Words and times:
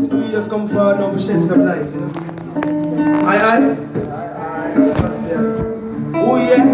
So 0.00 0.16
we 0.18 0.30
just 0.32 0.50
come 0.50 0.66
forward 0.66 0.98
now 0.98 1.12
to 1.12 1.18
shed 1.20 1.42
some 1.42 1.64
light, 1.64 1.88
you 1.90 2.00
know. 2.00 2.12
Aye, 3.26 3.40
aye. 3.50 3.76
Oh 6.16 6.36
yeah. 6.36 6.64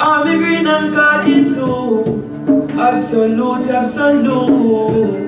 I'm 0.00 0.26
a 0.26 0.36
green 0.38 0.66
and 0.66 0.94
khaki 0.94 1.44
suit. 1.44 2.06
Absolute, 2.78 3.68
absolute. 3.68 5.22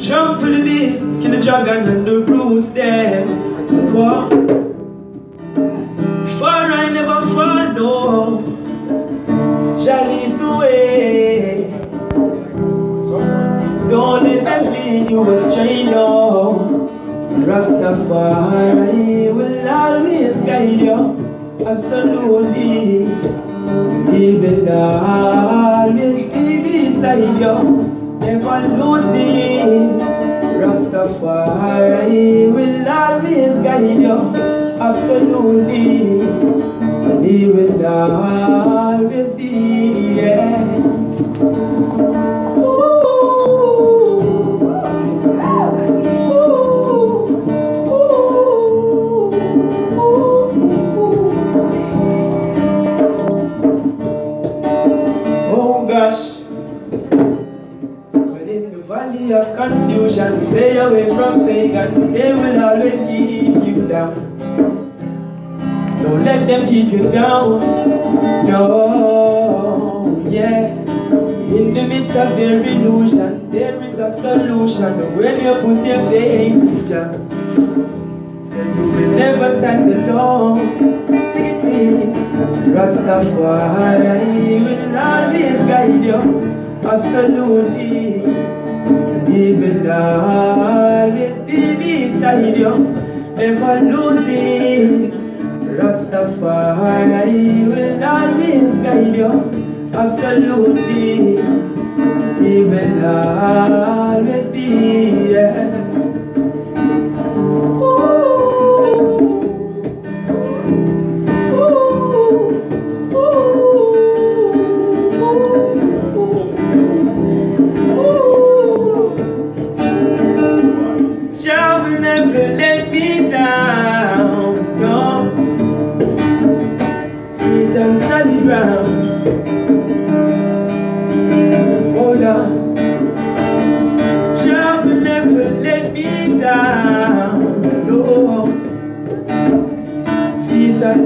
Jump 0.00 0.40
to 0.40 0.46
the 0.46 0.62
beast, 0.62 1.00
kill 1.00 1.30
the 1.30 1.40
dragon 1.40 1.88
and 1.88 2.06
the 2.06 2.20
roots 2.20 2.68
them. 2.70 4.45
You 15.10 15.30
astray, 15.30 15.84
no. 15.84 16.90
Rastafari 17.46 19.32
will 19.34 19.68
always 19.68 20.40
guide 20.42 20.80
you, 20.80 20.98
absolutely. 21.66 23.06
He 24.12 24.38
will 24.38 24.68
always 24.72 26.24
be 26.32 26.62
beside 26.62 27.38
you 27.40 27.96
never 28.20 28.68
losing. 28.76 30.00
Rastafari 30.60 32.52
will 32.52 32.88
always 32.88 33.56
guide 33.62 34.00
you, 34.02 34.18
absolutely. 34.80 36.20
And 36.20 37.24
he 37.24 37.46
will 37.46 37.86
always 37.86 39.32
be, 39.34 40.14
yeah. 40.16 41.05
Valley 59.26 59.32
of 59.34 59.56
confusion, 59.56 60.42
stay 60.42 60.78
away 60.78 61.06
from 61.08 61.46
pagans, 61.46 62.12
they 62.12 62.32
will 62.32 62.64
always 62.64 63.00
keep 63.08 63.64
you 63.66 63.88
down. 63.88 64.14
Don't 66.02 66.24
let 66.24 66.46
them 66.46 66.66
keep 66.66 66.92
you 66.92 67.10
down. 67.10 67.60
No, 68.46 70.26
yeah. 70.28 70.68
In 71.56 71.74
the 71.74 71.82
midst 71.88 72.16
of 72.16 72.36
their 72.36 72.62
illusion, 72.62 73.50
there 73.50 73.82
is 73.82 73.98
a 73.98 74.10
solution 74.12 75.16
when 75.16 75.40
you 75.42 75.54
put 75.62 75.86
your 75.86 76.02
faith 76.10 76.52
in 76.52 76.86
Jah. 76.86 77.12
Say 78.48 78.64
you 78.76 78.90
will 78.90 79.10
never 79.16 79.50
stand 79.58 79.92
alone. 79.92 80.58
Sing 81.32 81.46
it, 81.46 81.60
please. 81.62 82.16
Rastafari 82.76 84.60
will 84.60 84.98
always 84.98 85.60
guide 85.70 86.04
you, 86.04 86.18
absolutely. 86.84 87.96
He 89.26 89.52
will 89.54 89.90
always 89.90 91.40
be 91.42 91.74
beside 91.76 92.56
you, 92.56 92.78
never 93.36 93.80
losing. 93.80 95.12
Rastafari 95.76 97.66
will 97.66 98.04
always 98.04 98.74
guide 98.76 99.16
you, 99.16 99.30
absolutely. 99.92 101.36
He 102.40 102.54
will 102.64 103.04
always 103.04 104.48
be, 104.50 105.32
yeah. 105.32 105.75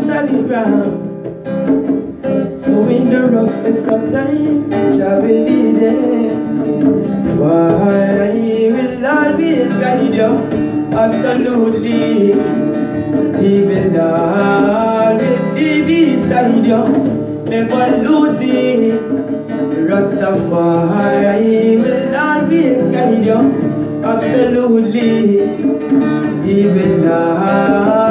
Solid 0.01 0.47
ground. 0.49 0.93
So 2.59 2.89
in 2.89 3.11
the 3.11 3.23
roughest 3.33 3.87
of 3.89 4.11
time, 4.13 4.71
Jah 4.97 5.21
will 5.21 5.45
be 5.47 5.73
there. 5.73 6.37
For 7.37 8.33
He 8.33 8.71
will 8.73 9.07
always 9.07 9.73
guide 9.83 10.15
you, 10.15 10.31
absolutely. 11.05 12.33
He 13.41 13.53
will 13.69 14.01
always 14.01 15.45
be 15.55 15.71
beside 15.91 16.67
you, 16.67 16.83
never 17.55 17.87
losing. 18.07 18.99
Rastafari 19.91 21.79
will 21.83 22.15
always 22.17 22.83
guide 22.95 23.25
you, 23.25 23.41
absolutely. 24.05 25.11
He 26.47 26.59
will 26.67 27.13
always 27.13 28.10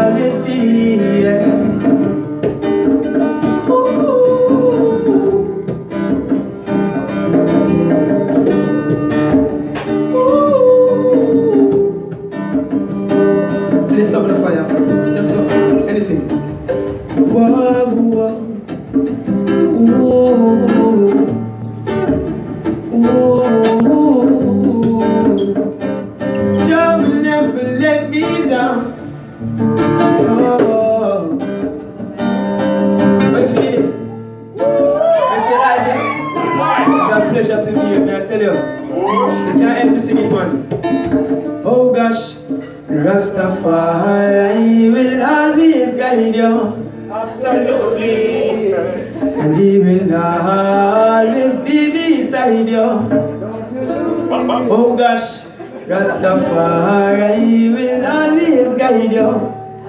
Oh 54.68 54.96
gosh, 54.97 55.46
Rastafari 55.88 57.72
will 57.74 58.06
always 58.06 58.78
guide 58.78 59.12
you. 59.14 59.30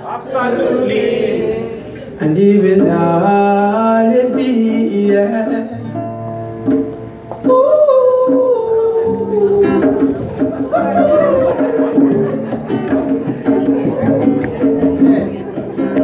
Absolutely. 0.07 1.41
And 2.21 2.37
he 2.37 2.59
will 2.59 2.91
always 2.91 4.33
be. 4.33 5.11
Ooh. 7.47 7.81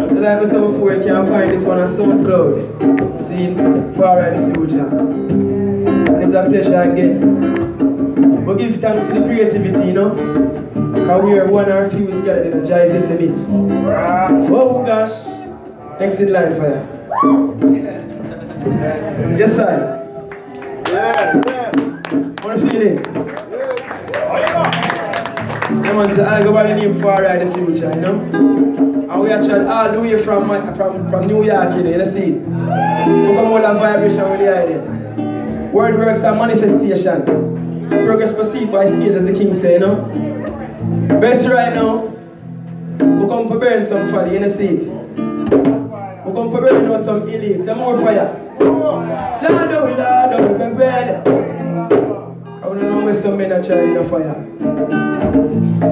So 0.07 0.15
like 0.15 0.41
I 0.41 0.45
said 0.45 0.61
before, 0.61 0.95
you 0.95 1.03
can 1.05 1.27
find 1.27 1.51
this 1.51 1.63
one 1.63 1.79
on 1.79 1.89
SoundCloud. 1.89 3.21
See 3.21 3.45
it 3.45 3.57
far 3.97 4.29
in 4.33 4.49
the 4.49 4.59
future. 4.59 4.89
And 4.89 6.23
it's 6.23 6.33
a 6.33 6.45
pleasure 6.49 6.83
again. 6.83 7.76
But 8.45 8.59
give 8.59 8.81
thanks 8.81 9.05
for 9.07 9.15
the 9.15 9.25
creativity, 9.27 9.89
you 9.89 9.93
know. 9.95 10.11
Because 10.11 11.25
we 11.25 11.39
are 11.39 11.49
one 11.49 11.71
or 11.71 11.89
few 11.91 12.09
energized 12.09 12.95
in 12.95 13.09
the 13.09 13.15
midst. 13.19 13.49
Oh 13.51 14.85
gosh. 14.85 15.27
Next 16.01 16.21
in 16.21 16.33
line 16.33 16.55
for 16.57 16.69
you. 16.69 18.03
Yes, 19.39 19.55
sir. 19.55 20.03
Yeah, 20.89 21.41
yeah. 21.47 21.71
What 22.43 22.59
are 22.59 22.69
feeling? 22.69 22.99
Yeah, 25.85 25.93
man, 25.93 26.11
so 26.13 26.25
I 26.27 26.43
go 26.43 26.53
by 26.53 26.67
the 26.67 26.75
name 26.75 26.95
Fari 26.95 27.43
DiFuture, 27.43 27.95
you 27.95 28.01
know? 28.01 28.21
And 29.11 29.21
we 29.21 29.31
actually 29.31 29.67
all 29.67 29.93
the 29.93 30.01
way 30.01 30.21
from, 30.23 30.49
from, 30.75 31.09
from 31.09 31.27
New 31.27 31.45
York, 31.45 31.77
you 31.77 31.83
know, 31.85 31.91
you 31.91 32.07
see? 32.07 32.33
We 32.33 33.35
come 33.35 33.53
all 33.53 33.61
that 33.61 33.77
vibration 33.77 34.31
with 34.31 34.41
the 34.41 34.57
idea. 34.57 35.71
Word 35.73 35.95
works 35.97 36.21
and 36.21 36.39
manifestation. 36.39 37.56
Progress 38.07 38.33
proceed 38.33 38.71
by 38.71 38.85
stage, 38.85 39.17
as 39.17 39.25
the 39.25 39.33
king 39.33 39.53
say, 39.53 39.73
you 39.75 39.81
know? 39.81 39.97
Best 41.21 41.49
right 41.49 41.75
now, 41.75 42.07
we 43.01 43.27
come 43.27 43.49
for 43.49 43.59
burn 43.59 43.85
some 43.85 44.09
fire, 44.11 44.33
you 44.33 44.39
know, 44.39 44.47
see? 44.47 44.77
We 44.77 46.33
come 46.33 46.49
for 46.49 46.61
burn 46.61 46.87
out 46.87 47.03
some 47.03 47.23
elites, 47.23 47.65
some 47.65 47.79
more 47.79 47.99
fire. 47.99 48.33
Lord, 48.61 49.11
oh 49.73 49.87
Lord, 49.99 50.35
oh, 50.41 50.55
baby, 50.57 50.85
I 50.85 51.21
don't 52.63 52.81
know 52.81 53.05
where 53.05 53.13
some 53.13 53.39
men 53.39 53.51
are 53.51 53.61
trying 53.61 53.95
to 53.95 54.05
fire. 54.05 54.47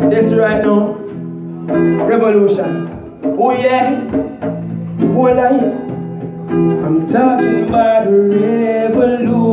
Says 0.08 0.32
right 0.36 0.62
now, 0.62 0.94
revolution. 2.06 2.90
Oh 3.24 3.50
yeah, 3.50 3.90
more 4.98 5.34
light. 5.34 5.74
I'm 6.84 7.06
talking 7.08 7.64
about 7.68 8.06
revolution 8.06 9.52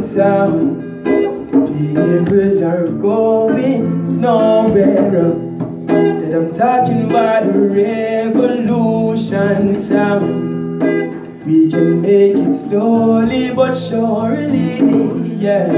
sound. 0.00 0.81
People 1.72 2.60
are 2.64 2.86
going 2.86 4.20
nowhere. 4.20 5.32
Said 5.88 6.34
I'm 6.34 6.52
talking 6.52 7.08
about 7.08 7.46
a 7.46 7.52
revolution 7.58 9.74
sound. 9.74 10.82
We 11.46 11.70
can 11.70 12.02
make 12.02 12.36
it 12.36 12.52
slowly 12.52 13.54
but 13.54 13.74
surely, 13.74 15.34
yeah. 15.36 15.72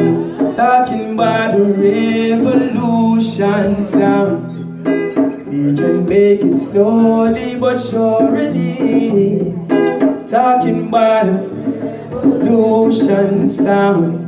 Talking 0.51 1.13
about 1.13 1.57
the 1.57 1.63
revolution 1.63 3.85
sound. 3.85 4.85
We 5.47 5.77
can 5.77 6.07
make 6.07 6.41
it 6.41 6.57
slowly 6.57 7.55
but 7.55 7.79
surely. 7.79 9.55
Talking 10.27 10.89
about 10.89 11.27
the 11.27 11.39
revolution 12.11 13.49
sound. 13.49 14.24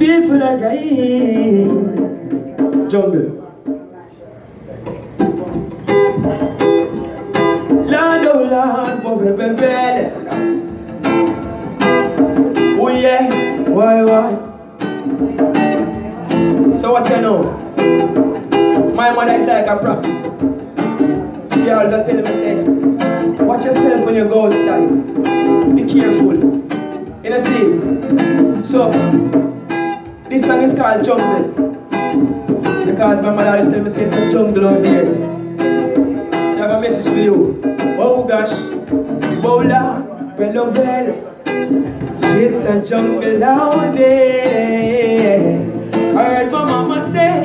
People 0.00 0.42
are 0.42 0.56
dying. 0.58 1.94
Jungle. 2.88 3.36
Lord, 7.84 8.24
oh 8.24 8.42
Lord, 8.50 9.02
boy, 9.02 9.36
baby. 9.36 9.66
Oh 12.80 12.88
yeah, 12.88 13.28
why, 13.68 14.02
why? 14.02 14.30
So 16.72 16.92
what 16.92 17.06
you 17.10 17.20
know? 17.20 17.42
My 18.94 19.10
mother 19.10 19.34
is 19.34 19.42
like 19.42 19.66
a 19.66 19.76
prophet. 19.76 20.18
She 21.52 21.68
always 21.68 21.90
tell 21.90 22.22
me, 22.22 22.32
say, 22.32 22.54
watch 23.44 23.64
yourself 23.66 24.06
when 24.06 24.14
you 24.14 24.24
go 24.26 24.46
outside. 24.46 24.88
Be 25.76 25.84
careful. 25.84 26.36
You 27.22 27.28
know, 27.28 27.38
see? 27.38 28.64
So, 28.64 29.49
this 30.30 30.42
song 30.42 30.62
is 30.62 30.72
called 30.78 31.04
Jungle. 31.04 31.42
Because 32.86 33.20
my 33.20 33.34
mother 33.34 33.50
always 33.50 33.66
tell 33.66 33.82
me, 33.82 33.90
say, 33.90 34.04
it's 34.04 34.14
a 34.14 34.30
jungle 34.30 34.68
out 34.68 34.80
there. 34.80 35.04
So 35.04 36.54
I 36.54 36.56
have 36.56 36.70
a 36.70 36.80
message 36.80 37.12
for 37.12 37.18
you. 37.18 37.60
Oh 37.98 38.22
gosh, 38.22 38.52
Lord, 39.42 39.66
well, 39.68 40.58
oh 40.58 40.70
well. 40.70 41.26
It's 42.42 42.62
a 42.62 42.80
jungle 42.88 43.42
out 43.42 43.96
there. 43.96 45.58
I 46.16 46.24
heard 46.24 46.52
my 46.52 46.64
mama 46.64 47.10
say, 47.10 47.42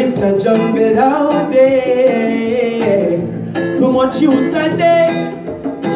it's 0.00 0.16
a 0.16 0.38
jungle 0.38 0.98
out 0.98 1.52
there. 1.52 3.18
Too 3.78 3.92
much 3.92 4.22
are 4.22 4.76
there. 4.78 5.12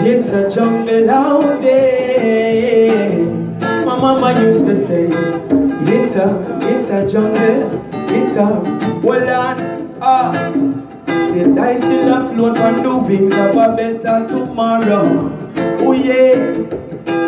It's 0.05 0.29
a 0.29 0.51
jungle 0.51 1.09
out 1.09 1.63
there. 1.63 3.25
My 3.87 3.99
mama 3.99 4.39
used 4.41 4.67
to 4.67 4.77
say, 4.77 5.46
a, 6.17 6.59
it's 6.63 6.89
a 6.89 7.07
jungle, 7.07 7.85
it's 8.11 8.37
a, 8.37 9.01
well, 9.03 9.21
Lord, 9.21 9.99
ah. 10.01 10.53
Still 11.37 11.61
I 11.61 11.77
still 11.77 12.15
afloat 12.15 12.59
on 12.59 12.83
the 12.83 12.97
wings 12.97 13.33
of 13.33 13.57
a 13.57 13.77
better 13.77 14.27
tomorrow. 14.27 15.31
Oh 15.81 15.93
yeah. 15.93 16.35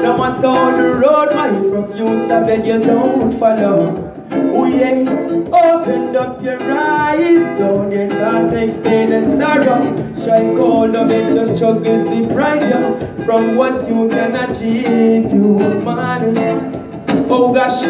No 0.02 0.16
matter 0.16 0.46
how 0.46 0.76
the 0.76 0.94
road 0.94 1.34
might 1.34 1.96
youths 1.96 2.30
I 2.30 2.42
beg 2.46 2.66
you 2.66 2.78
don't 2.78 3.38
follow. 3.38 4.04
Oh 4.30 4.64
yeah, 4.64 5.04
open 5.52 6.16
up 6.16 6.42
your 6.42 6.58
eyes, 6.62 7.42
down 7.58 7.92
your 7.92 8.12
heart, 8.14 8.50
takes 8.50 8.78
pain 8.78 9.12
and 9.12 9.26
sorrow. 9.26 10.14
Strike 10.16 10.56
cold 10.56 10.96
of 10.96 11.10
it, 11.10 11.34
just 11.34 11.56
struggles 11.56 12.04
deprive 12.04 12.62
you 12.62 13.24
from 13.24 13.56
what 13.56 13.86
you 13.88 14.08
can 14.08 14.36
achieve, 14.36 15.30
you 15.32 15.58
man. 15.84 17.26
Oh 17.30 17.52
gosh, 17.52 17.82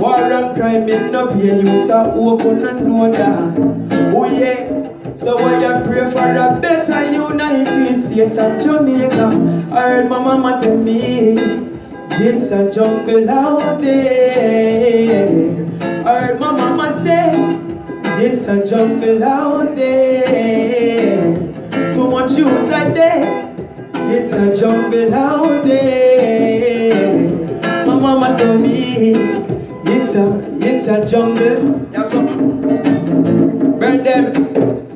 war 0.00 0.16
and 0.16 0.56
crime 0.56 0.88
in 0.88 1.12
no 1.12 1.28
pain, 1.28 1.66
youths 1.66 1.90
are 1.90 2.10
open 2.12 2.66
and 2.66 2.86
know 2.86 3.12
that. 3.12 3.58
Oh 4.16 4.24
yeah. 4.24 4.80
So 5.16 5.38
you 5.60 5.84
pray 5.84 6.10
for 6.10 6.24
a 6.24 6.58
better 6.58 7.12
United 7.12 8.00
States 8.00 8.38
of 8.38 8.62
Jamaica? 8.62 9.26
I 9.70 9.80
heard 9.82 10.08
my 10.08 10.18
mama 10.18 10.58
tell 10.60 10.78
me 10.78 11.36
it's 12.12 12.50
a 12.50 12.70
jungle 12.70 13.28
out 13.28 13.82
there. 13.82 15.66
I 16.06 16.20
heard 16.20 16.40
my 16.40 16.52
mama 16.52 16.92
say 17.02 17.60
it's 18.24 18.46
a 18.46 18.64
jungle 18.64 19.22
out 19.22 19.76
there. 19.76 21.36
Too 21.94 22.10
much 22.10 22.32
youths 22.38 22.70
are 22.70 22.90
there. 22.94 23.54
It's 23.94 24.32
a 24.32 24.54
jungle 24.54 25.14
out 25.14 25.64
there. 25.66 27.28
My 27.86 27.94
mama 28.00 28.34
told 28.38 28.60
me 28.62 29.59
it's 29.90 30.14
a 30.14 30.24
it's 30.60 30.86
a 30.86 31.04
jungle. 31.04 31.88
Yeah, 31.92 32.04
something. 32.04 32.60
Burn 33.78 34.04
them. 34.04 34.89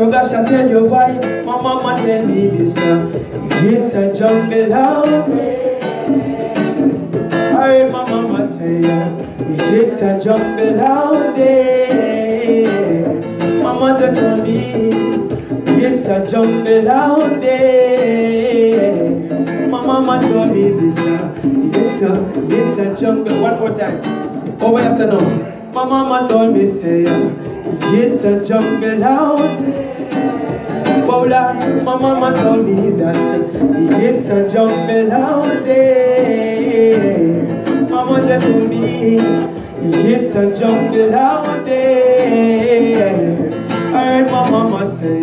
Oh 0.00 0.12
I 0.12 0.22
tell 0.22 0.70
you 0.70 0.84
why. 0.84 1.18
My 1.44 1.60
mama 1.60 2.00
tell 2.00 2.24
me 2.24 2.46
this. 2.46 2.76
Uh, 2.76 3.10
it's 3.64 3.94
a 3.94 4.14
jungle 4.14 4.72
out. 4.72 5.08
I 7.34 7.66
heard 7.66 7.90
my 7.90 8.08
mama 8.08 8.46
say, 8.46 8.78
it's 9.74 10.00
a 10.00 10.16
jungle 10.20 10.80
out 10.80 11.34
there. 11.34 13.12
My 13.60 13.72
mother 13.72 14.14
told 14.14 14.44
me, 14.44 14.92
it's 15.82 16.04
a 16.06 16.24
jungle 16.24 16.88
out 16.88 17.40
there. 17.40 19.10
My 19.68 19.84
mama 19.84 20.20
told 20.22 20.52
me 20.54 20.70
this, 20.78 20.96
uh, 20.98 21.34
it's 21.42 22.02
a, 22.02 22.24
it's 22.46 22.78
a 22.78 22.94
jungle. 22.94 23.42
One 23.42 23.58
more 23.58 23.76
time. 23.76 24.00
Oh, 24.60 24.70
what 24.70 24.84
you 24.84 24.90
say? 24.96 25.06
My 25.72 25.84
mama 25.84 26.28
told 26.28 26.54
me, 26.54 26.68
say, 26.68 27.04
it's 27.90 28.22
a 28.22 28.44
jungle 28.44 29.02
out 29.02 29.87
Paula, 31.08 31.54
my 31.84 31.96
mama 31.96 32.34
told 32.36 32.66
me 32.66 32.90
that 32.90 33.16
it's 34.04 34.26
a 34.28 34.46
jungle 34.46 35.10
out 35.10 35.64
there. 35.64 37.08
Mother 37.88 38.38
told 38.38 38.68
me 38.68 39.16
it's 39.80 40.34
a 40.34 40.54
jungle 40.54 41.14
out 41.14 41.64
there. 41.64 43.08
I 43.96 44.04
heard 44.04 44.30
my 44.30 44.50
mama 44.50 44.86
say 44.98 45.20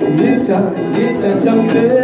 it's 0.00 0.48
a, 0.48 0.72
it's 0.96 1.20
a 1.20 1.38
jungle 1.44 1.98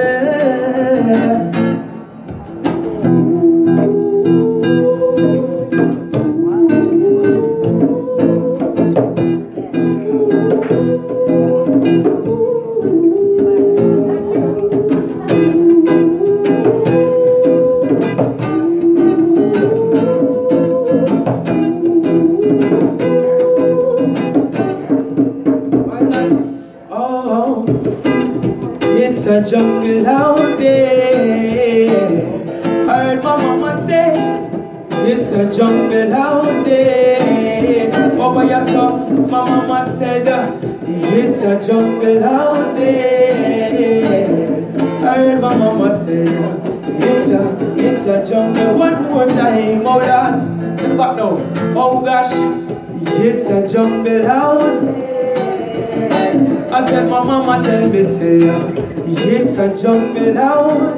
it's 58.43 59.57
a 59.57 59.76
jungle 59.76 60.38
out. 60.38 60.97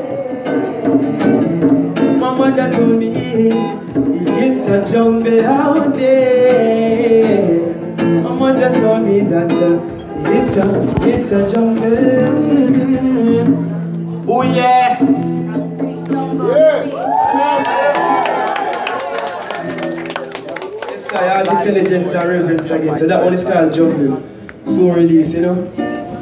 My 2.19 2.35
mother 2.37 2.71
told 2.73 2.99
me, 2.99 3.13
it's 3.15 4.67
a 4.67 4.85
jungle 4.93 5.45
out 5.45 5.95
there. 5.95 7.75
My 8.23 8.33
mother 8.33 8.73
told 8.73 9.05
me 9.05 9.21
that 9.21 9.51
it's 10.27 10.57
a, 10.57 10.67
it's 11.07 11.31
a 11.33 11.49
jungle. 11.53 11.87
Oh 14.29 14.43
yeah. 14.43 14.99
Yes, 20.91 21.13
I 21.13 21.23
have 21.23 21.47
intelligence 21.47 22.15
and 22.15 22.29
reverence 22.29 22.71
again. 22.71 22.99
So 22.99 23.07
that 23.07 23.23
one 23.23 23.35
is 23.35 23.45
called 23.45 23.73
jungle 23.73 24.23
soon 24.65 24.95
release, 24.95 25.35
you 25.35 25.43
know? 25.43 25.73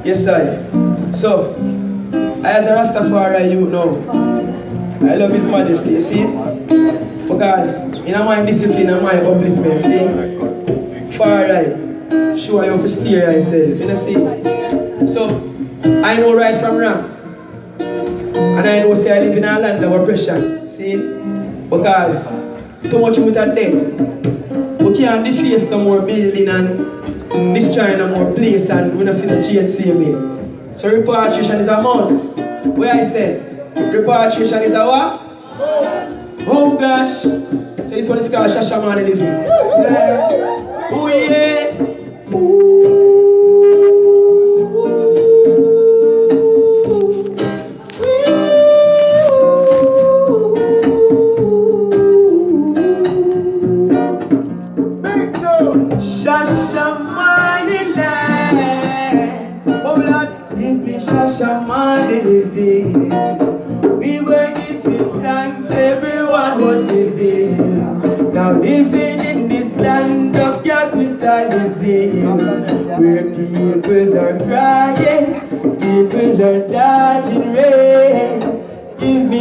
Yes, 0.04 0.28
I. 0.28 0.83
So, 1.14 1.54
as 2.44 2.66
a 2.66 2.73
Rastafari 2.73 3.49
you 3.52 3.68
know, 3.68 3.94
I 5.09 5.14
love 5.14 5.30
His 5.30 5.47
Majesty, 5.47 5.90
you 5.90 6.00
see? 6.00 6.25
Because 7.28 7.78
in 8.04 8.12
my 8.12 8.44
discipline 8.44 8.90
and 8.90 9.00
my 9.00 9.14
upliftment, 9.14 9.78
see? 9.78 11.16
Far 11.16 11.47
right, 11.47 12.37
show 12.37 12.64
you 12.64 12.76
to 12.76 12.88
steer 12.88 13.30
yourself, 13.30 13.78
you 13.78 13.87
know, 13.87 13.94
see? 13.94 15.06
So, 15.06 15.38
I 16.02 16.16
know 16.16 16.35
right 16.35 16.59
from 16.61 16.78
wrong. 16.78 17.11
And 17.78 18.66
I 18.66 18.80
know 18.80 18.94
say 18.94 19.16
I 19.16 19.21
live 19.21 19.37
in 19.37 19.44
a 19.44 19.61
land 19.61 19.85
of 19.85 19.92
oppression, 19.92 20.68
see? 20.68 20.97
Because 21.71 22.33
too 22.90 22.99
much 22.99 23.18
youth 23.18 23.37
are 23.37 23.54
dead. 23.54 24.80
We 24.80 24.97
can't 24.97 25.25
deface 25.25 25.71
no 25.71 25.78
more 25.78 26.00
building 26.04 26.49
and 26.49 27.54
destroying 27.54 27.99
no 27.99 28.09
more 28.09 28.35
place 28.35 28.68
and 28.68 28.99
we 28.99 29.04
don't 29.04 29.14
see 29.14 29.26
the 29.26 29.40
change 29.40 29.71
same 29.71 29.99
way. 29.99 30.33
So 30.76 30.90
repatriation 30.90 31.60
is 31.60 31.68
a 31.68 31.80
must. 31.80 32.38
Where 32.38 32.94
I 32.94 33.04
said, 33.04 33.76
repatriation 33.92 34.62
is 34.62 34.72
a 34.74 34.84
what? 34.84 35.20
Oh 36.46 36.76
gosh. 36.78 37.22
So 37.22 37.94
this 37.94 38.08
one 38.08 38.18
is 38.18 38.28
called 38.28 38.50
Shashamane 38.50 39.04
living. 39.06 39.24
Yeah. 39.24 40.28
Oh 40.90 41.08
yeah. 41.08 42.34
Ooh. 42.34 43.03
Where 72.98 73.24
people 73.34 74.18
are 74.18 74.38
crying, 74.38 75.40
people 75.78 76.42
are 76.42 76.68
dying 76.68 77.52
rain. 77.52 78.40
Give 78.98 79.24
me 79.28 79.40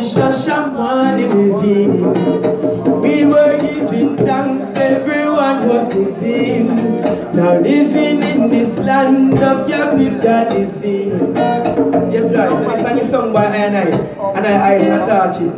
money 0.74 1.26
living. 1.26 3.02
We 3.02 3.26
were 3.26 3.58
giving 3.60 4.18
thanks, 4.18 4.74
everyone 4.76 5.68
was 5.68 5.94
living. 5.94 7.02
Now 7.36 7.60
living 7.60 8.22
in 8.22 8.50
this 8.50 8.78
land 8.78 9.40
of 9.40 9.68
capitalism. 9.68 11.63
Yes, 12.12 12.30
sir. 12.32 12.50
So 12.50 12.70
this 12.70 12.82
song 12.82 12.98
is 12.98 13.10
sung 13.10 13.34
by 13.34 13.46
I 13.46 13.56
and 13.56 13.78
I, 13.78 13.86
and 14.38 14.48
I, 14.48 14.54
I 14.54 14.74
attach 14.74 15.42
it. 15.42 15.54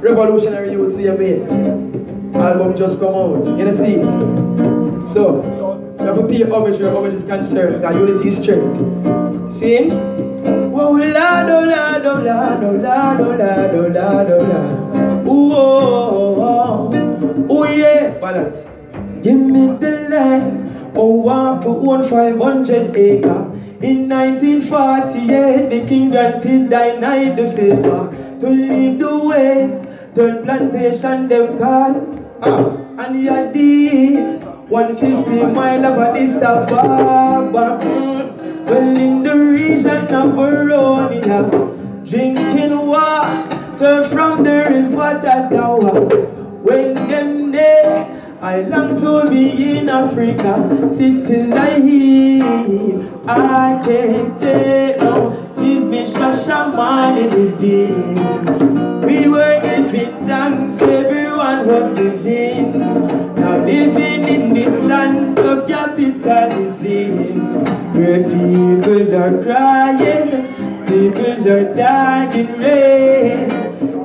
Revolutionary 0.00 0.70
Youth 0.70 0.94
CMA. 0.94 2.34
Album 2.36 2.76
just 2.76 3.00
come 3.00 3.14
out. 3.14 3.44
You 3.58 3.64
know 3.64 3.72
see? 3.72 3.96
So 5.12 5.40
we 5.98 6.04
have 6.06 6.16
to 6.16 6.26
pay 6.28 6.42
homage 6.48 6.78
where 6.80 6.94
homage 6.94 7.14
is 7.14 7.24
concerned, 7.24 7.80
because 7.80 7.96
unity 7.96 8.28
is 8.28 8.36
strength. 8.38 9.52
See? 9.52 9.88
Whoa, 9.88 10.92
la, 10.92 11.42
do, 11.42 11.66
la, 11.66 11.98
do, 11.98 12.22
la, 12.22 12.56
do, 12.60 12.78
la, 12.78 13.16
do, 13.16 13.36
la, 13.36 13.66
do, 13.68 13.88
la, 13.88 14.24
do, 14.24 14.38
la. 14.42 14.62
Ooh, 15.26 15.52
oh, 15.52 16.40
oh, 16.40 17.46
oh, 17.50 17.64
yeah. 17.64 18.10
Balance. 18.18 18.66
Give 19.22 19.38
me 19.38 19.76
the 19.78 20.08
land, 20.10 20.92
oh, 20.96 21.06
one 21.14 21.62
for 21.62 21.72
one, 21.80 22.02
500 22.08 22.96
acre. 22.96 23.50
In 23.82 24.08
1948, 24.08 25.68
the 25.68 25.86
king 25.86 26.10
granted 26.10 26.70
denied 26.70 27.36
the 27.36 27.50
favor 27.52 28.08
to 28.40 28.48
leave 28.48 28.98
the 28.98 29.16
west, 29.18 29.84
turn 30.14 30.44
plantation 30.44 31.28
them 31.28 31.58
call. 31.58 31.94
Ah, 32.40 32.70
and 33.02 33.16
he 33.16 33.26
had 33.26 33.52
this 33.52 34.40
150 34.68 35.52
mile 35.52 35.84
of 35.84 35.98
Addis 35.98 36.40
Ababa. 36.40 37.78
Well, 38.64 38.96
in 38.96 39.22
the 39.22 39.34
region 39.36 40.06
of 40.14 40.32
Veronia, 40.32 41.50
drinking 42.08 42.78
water 42.78 44.08
from 44.08 44.42
the 44.42 44.56
river 44.70 45.20
Dadawa. 45.20 45.92
When 46.64 46.94
them 47.08 47.43
I 48.44 48.60
long 48.60 49.00
to 49.00 49.30
be 49.30 49.78
in 49.78 49.88
Africa, 49.88 50.86
sitting 50.90 51.48
live. 51.48 53.26
I 53.26 53.80
can't 53.82 54.38
take 54.38 54.98
no, 54.98 55.30
give 55.56 55.84
me 55.84 56.04
shashamane 56.04 57.30
living. 57.32 59.00
We 59.00 59.28
were 59.28 59.60
giving 59.62 60.26
thanks, 60.26 60.76
everyone 60.82 61.66
was 61.66 61.94
giving. 61.96 62.80
Now 62.80 63.64
living 63.64 64.28
in 64.28 64.52
this 64.52 64.78
land 64.80 65.38
of 65.38 65.66
capitalism, 65.66 67.38
where 67.94 68.24
people 68.24 69.14
are 69.22 69.42
crying, 69.42 70.30
people 70.84 71.48
are 71.50 71.74
dying. 71.74 72.48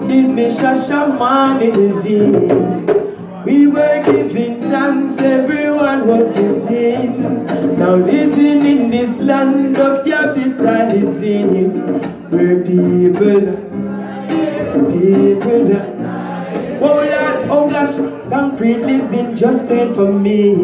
Give 0.08 0.30
me 0.32 0.46
shashamane 0.48 1.76
living. 1.76 3.09
We 3.46 3.68
were 3.68 4.04
giving 4.06 4.62
thanks, 4.64 5.18
everyone 5.18 6.08
was 6.08 6.30
giving. 6.32 7.46
Now 7.78 7.96
living 7.96 8.66
in 8.66 8.90
this 8.92 9.20
land 9.20 9.78
of 9.78 10.06
capitalism, 10.06 11.72
where 12.30 12.64
people 12.64 13.70
people. 14.88 15.72
Oh 16.82 16.96
Lord, 17.12 17.39
oh 17.50 17.70
gosh, 17.70 17.98
concrete 18.30 18.78
living 18.78 19.36
just 19.36 19.70
ain't 19.72 19.96
for 19.96 20.12
me. 20.12 20.56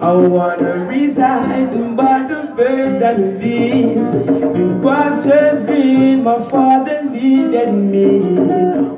I 0.00 0.12
wanna 0.12 0.84
reside 0.86 1.96
by 1.96 2.26
the 2.26 2.52
birds 2.56 3.02
and 3.02 3.24
the 3.24 3.38
bees. 3.38 4.06
In 4.58 4.82
pastures 4.82 5.64
green, 5.64 6.24
my 6.24 6.40
father 6.48 7.02
leaded 7.10 7.72
me. 7.72 8.20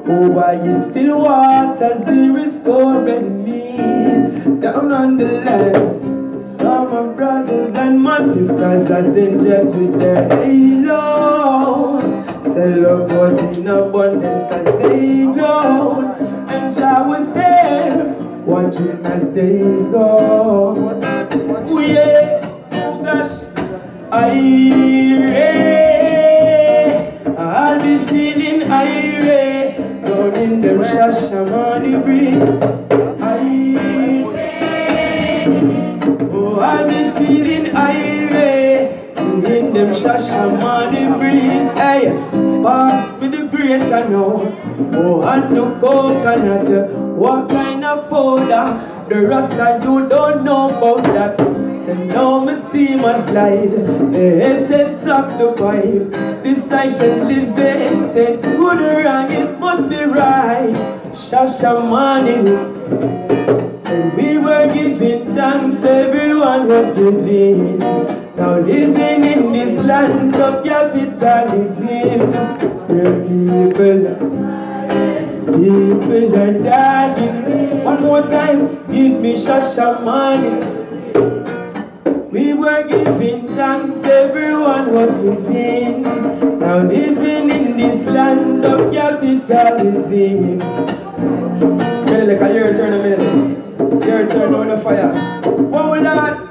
Oh, 0.08 0.32
by 0.34 0.56
his 0.56 0.84
still 0.84 1.22
waters, 1.22 2.06
he 2.06 2.28
restored 2.28 3.22
me. 3.44 3.76
Down 4.60 4.92
on 4.92 5.16
the 5.16 5.24
land, 5.24 6.44
some 6.44 6.90
my 6.90 7.12
brothers 7.14 7.74
and 7.74 8.00
my 8.02 8.18
sisters 8.18 8.90
as 8.90 9.16
angels 9.16 9.74
with 9.74 9.98
their 9.98 10.28
halo. 10.28 12.00
Say 12.44 12.74
love 12.76 13.10
was 13.12 13.38
in 13.38 13.66
abundance 13.68 14.50
as 14.50 14.64
they 14.82 15.24
glowed, 15.24 16.16
watching 18.56 19.04
as 19.04 19.28
days 19.36 19.86
go. 19.88 20.76
Oh 21.68 21.80
yeah, 21.80 22.48
oh 22.72 23.02
gosh. 23.04 23.44
I'll 27.38 27.78
be 27.82 27.98
feeling 28.08 28.62
irate 28.72 29.76
down 30.06 30.34
in 30.36 30.60
them 30.62 30.78
Shashamane 30.80 32.02
breeze. 32.02 32.54
Irate. 33.20 34.26
Oh, 36.32 36.60
I'll 36.60 36.88
be 36.88 37.00
feeling 37.18 37.76
irate 37.76 38.88
in 39.52 39.74
them 39.74 39.90
Shashamane 39.92 41.18
breeze. 41.18 41.68
Hey, 41.76 42.02
pass 42.64 43.20
me 43.20 43.26
the 43.28 43.42
greater 43.48 44.02
now. 44.08 44.32
Oh, 45.02 45.28
and 45.28 45.54
the 45.54 45.64
coconut. 45.78 46.70
What 47.16 47.48
kind 47.48 47.82
powder? 48.16 48.66
The 49.08 49.18
rasta 49.28 49.68
you 49.84 50.08
don't 50.08 50.44
know 50.44 50.62
about 50.68 51.04
that. 51.14 51.36
Say 51.78 51.94
no, 51.94 52.40
my 52.40 52.58
steam 52.58 53.04
a 53.04 53.14
slide. 53.26 53.74
The 54.16 54.26
essence 54.50 55.02
of 55.16 55.38
the 55.38 55.52
pipe. 55.60 56.06
This 56.44 56.72
I 56.72 56.88
shall 56.88 57.24
live 57.32 57.58
in. 57.58 58.08
Say 58.14 58.36
good 58.36 58.80
or 58.88 58.96
wrong, 59.04 59.30
it 59.30 59.60
must 59.60 59.88
be 59.88 60.02
right. 60.04 60.74
Shashamane. 61.26 62.42
Said 63.80 64.16
we 64.16 64.38
were 64.38 64.66
giving 64.72 65.30
thanks, 65.32 65.82
everyone 65.84 66.68
was 66.68 66.88
giving. 66.98 67.78
Now 68.36 68.58
living 68.58 69.24
in 69.32 69.52
this 69.52 69.78
land 69.84 70.34
of 70.36 70.64
capitalism, 70.64 72.32
where 72.90 73.14
people, 73.28 74.00
people 75.56 76.36
are 76.36 76.58
dying. 76.62 77.84
One 77.84 78.02
more 78.02 78.22
time, 78.22 78.90
give 78.92 79.20
me 79.20 79.34
shashamane. 79.34 80.74
We 82.30 82.52
were 82.52 82.86
giving 82.86 83.48
thanks, 83.48 84.02
everyone 84.02 84.92
was 84.92 85.12
giving. 85.24 86.02
Now 86.58 86.82
living 86.82 87.50
in 87.50 87.76
this 87.76 88.04
land 88.04 88.64
of 88.64 88.92
capitalism. 88.92 90.58
Minute, 92.04 92.28
like 92.28 92.50
a 92.50 92.52
year 92.52 92.74
turn 92.76 92.92
a 92.92 92.98
minute. 93.02 94.04
Your 94.06 94.28
turn 94.28 94.54
on 94.54 94.68
the 94.68 94.78
fire. 94.78 95.12
Oh, 95.44 95.94
Lord. 95.94 96.02
Lord, 96.02 96.46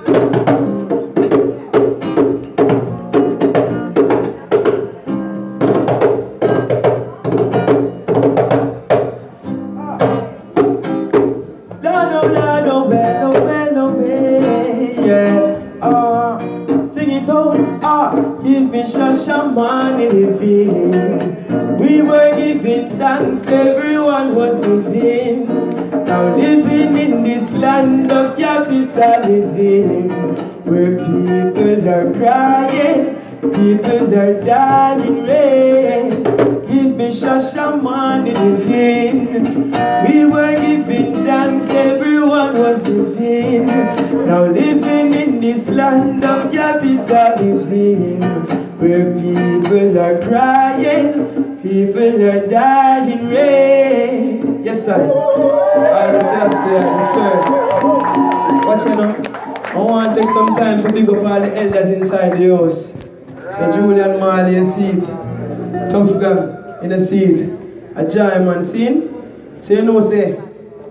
A 67.95 68.05
giant 68.05 68.34
eh, 68.34 68.39
man 68.39 68.63
scene. 68.63 69.62
So 69.62 69.73
you 69.73 69.81
know 69.81 69.99
say, 70.01 70.34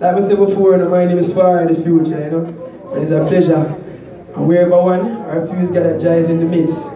like 0.00 0.16
I 0.16 0.20
said 0.20 0.38
before, 0.38 0.72
you 0.72 0.78
know, 0.78 0.88
my 0.88 1.04
name 1.04 1.18
is 1.18 1.30
Fari 1.30 1.68
DiFuture, 1.68 2.24
you 2.24 2.30
know. 2.30 2.92
And 2.92 3.02
it's 3.02 3.10
a 3.10 3.24
pleasure. 3.26 3.56
And 4.34 4.48
wherever 4.48 4.80
one, 4.82 5.12
our 5.28 5.46
fuse 5.46 5.70
gather 5.70 5.98
giants 5.98 6.28
in 6.28 6.40
the 6.40 6.46
midst. 6.46 6.86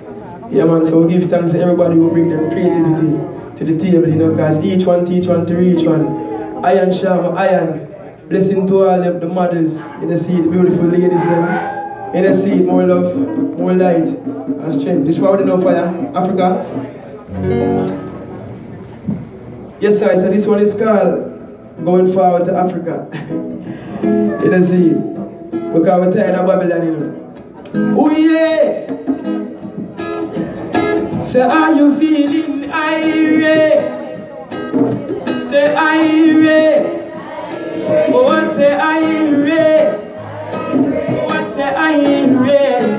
Yeah 0.51 0.65
man, 0.65 0.87
so 0.87 1.03
we 1.03 1.13
give 1.13 1.29
thanks 1.29 1.53
to 1.53 1.61
everybody 1.61 1.97
who 1.97 2.11
bring 2.11 2.31
their 2.31 2.51
creativity 2.51 3.13
to 3.57 3.65
the 3.65 3.79
table, 3.79 4.09
you 4.09 4.17
know, 4.17 4.31
because 4.31 4.65
each 4.65 4.87
one 4.87 5.05
teach 5.05 5.27
one 5.27 5.45
to 5.45 5.55
reach 5.55 5.83
one. 5.83 6.65
Iron 6.65 6.91
Shama, 6.93 7.31
Iron. 7.35 7.85
Blessing 8.31 8.67
to 8.67 8.89
all 8.89 9.01
them, 9.03 9.21
the 9.21 9.27
mothers, 9.27 9.79
you 10.01 10.07
know, 10.07 10.17
see 10.17 10.41
the 10.41 10.49
beautiful 10.49 10.85
ladies 10.87 11.23
them. 11.23 12.15
You 12.15 12.23
know, 12.23 12.33
see 12.33 12.63
more 12.63 12.87
love, 12.87 13.15
more 13.59 13.75
light, 13.75 14.09
and 14.09 14.75
strength. 14.75 15.05
This 15.05 15.17
is 15.17 15.21
what 15.21 15.39
we 15.39 15.45
know 15.45 15.59
ya, 15.61 15.93
Africa. 16.19 18.07
Yes, 19.81 20.01
sir, 20.01 20.17
so 20.17 20.29
this 20.29 20.45
one 20.45 20.59
is 20.59 20.75
called 20.75 21.85
Going 21.85 22.13
Forward 22.13 22.47
to 22.47 22.57
Africa. 22.57 23.07
you 24.03 24.51
know, 24.51 24.61
see, 24.61 24.91
because 25.73 26.01
we're 26.01 26.13
tired 26.13 26.35
of 26.35 26.47
Babylon, 26.49 26.85
you 26.85 26.97
know. 26.97 27.15
Oh, 27.97 28.11
yeah! 28.11 28.89
Say, 31.23 31.43
are 31.43 31.73
you 31.75 31.97
feeling 31.97 32.69
irate? 32.73 33.85
Say, 35.45 35.77
irate. 35.77 37.13
Oh, 38.13 38.57
say, 38.57 38.75
irate. 38.75 39.95
Oh, 41.31 41.55
say, 41.55 41.73
irate. 41.73 42.98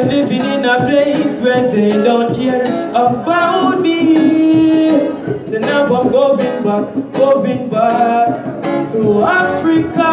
Of 0.00 0.06
living 0.06 0.44
in 0.44 0.64
a 0.64 0.76
place 0.86 1.40
where 1.40 1.70
they 1.70 1.92
don't 1.92 2.34
care 2.34 2.90
about 2.90 3.80
me. 3.80 4.98
So 5.44 5.58
now 5.58 5.84
I'm 5.84 6.10
going 6.10 6.62
back, 6.64 7.12
going 7.12 7.68
back 7.68 8.62
to 8.92 9.22
Africa. 9.24 10.12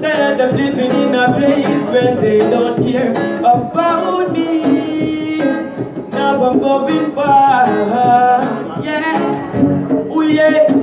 Tired 0.00 0.40
of 0.40 0.54
living 0.56 0.90
in 0.90 1.14
a 1.14 1.32
place 1.38 1.86
where 1.86 2.16
they 2.20 2.38
don't 2.38 2.82
care 2.82 3.12
about 3.38 4.32
me. 4.32 5.38
Now 6.10 6.44
I'm 6.44 6.58
going 6.58 7.14
back, 7.14 8.84
yeah, 8.84 10.08
oh 10.10 10.22
yeah. 10.22 10.81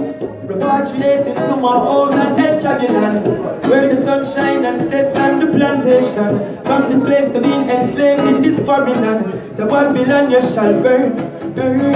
Repatriating 0.49 1.35
to 1.45 1.55
my 1.57 1.77
home 1.77 2.13
and 2.13 2.39
El 2.41 2.59
Chagilan 2.59 3.69
Where 3.69 3.87
the 3.87 3.97
sun 3.97 4.25
shines 4.25 4.65
and 4.65 4.89
sets 4.89 5.15
on 5.15 5.39
the 5.39 5.45
plantation. 5.45 6.39
From 6.65 6.89
this 6.89 7.03
place 7.03 7.27
to 7.27 7.39
being 7.39 7.69
enslaved 7.69 8.23
in 8.23 8.41
this 8.41 8.59
foreign 8.65 8.99
land. 8.99 9.53
So 9.53 9.67
Babylon 9.67 10.31
you 10.31 10.41
shall 10.41 10.81
burn, 10.81 11.13
burn. 11.53 11.91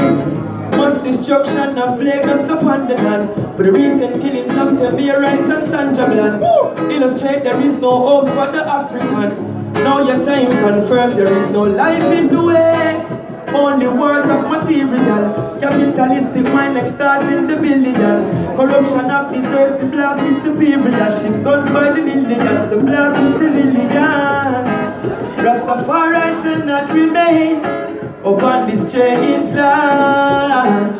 Mass 0.77 1.01
destruction 1.03 1.79
and 1.79 1.99
plague 1.99 2.27
us 2.27 2.47
upon 2.47 2.87
the 2.87 2.93
land. 2.93 3.33
But 3.57 3.65
the 3.65 3.71
recent 3.71 4.21
killings 4.21 4.53
of 4.53 4.77
Tamir 4.77 5.19
Rice 5.19 5.49
and 5.49 5.65
Sandra 5.65 6.05
Bland 6.05 6.91
Illustrate 6.91 7.43
there 7.43 7.59
is 7.59 7.73
no 7.77 7.97
hope 8.05 8.27
for 8.27 8.51
the 8.51 8.63
African. 8.63 9.73
Now 9.73 9.97
your 9.99 10.23
time 10.23 10.51
confirmed 10.61 11.17
there 11.17 11.33
is 11.33 11.49
no 11.49 11.63
life 11.63 12.03
in 12.03 12.27
the 12.27 12.43
West 12.43 13.32
only 13.53 13.87
words 13.87 14.29
of 14.29 14.49
material 14.49 15.57
Capitalistic 15.59 16.43
mind 16.53 16.77
extorting 16.77 17.47
the 17.47 17.55
billions. 17.55 18.27
Corruption 18.57 19.09
of 19.11 19.33
this 19.33 19.45
thirsty 19.45 19.87
blasted 19.87 20.41
superior. 20.41 21.09
Ship 21.11 21.43
guns 21.43 21.69
by 21.69 21.91
the 21.91 22.01
millions 22.01 22.69
The 22.69 22.77
blasted 22.77 23.35
civilians. 23.39 24.69
Rastafari 25.39 26.31
shall 26.41 26.65
not 26.65 26.91
remain 26.91 27.63
Upon 28.25 28.69
this 28.69 28.89
strange 28.89 29.47
land. 29.51 30.99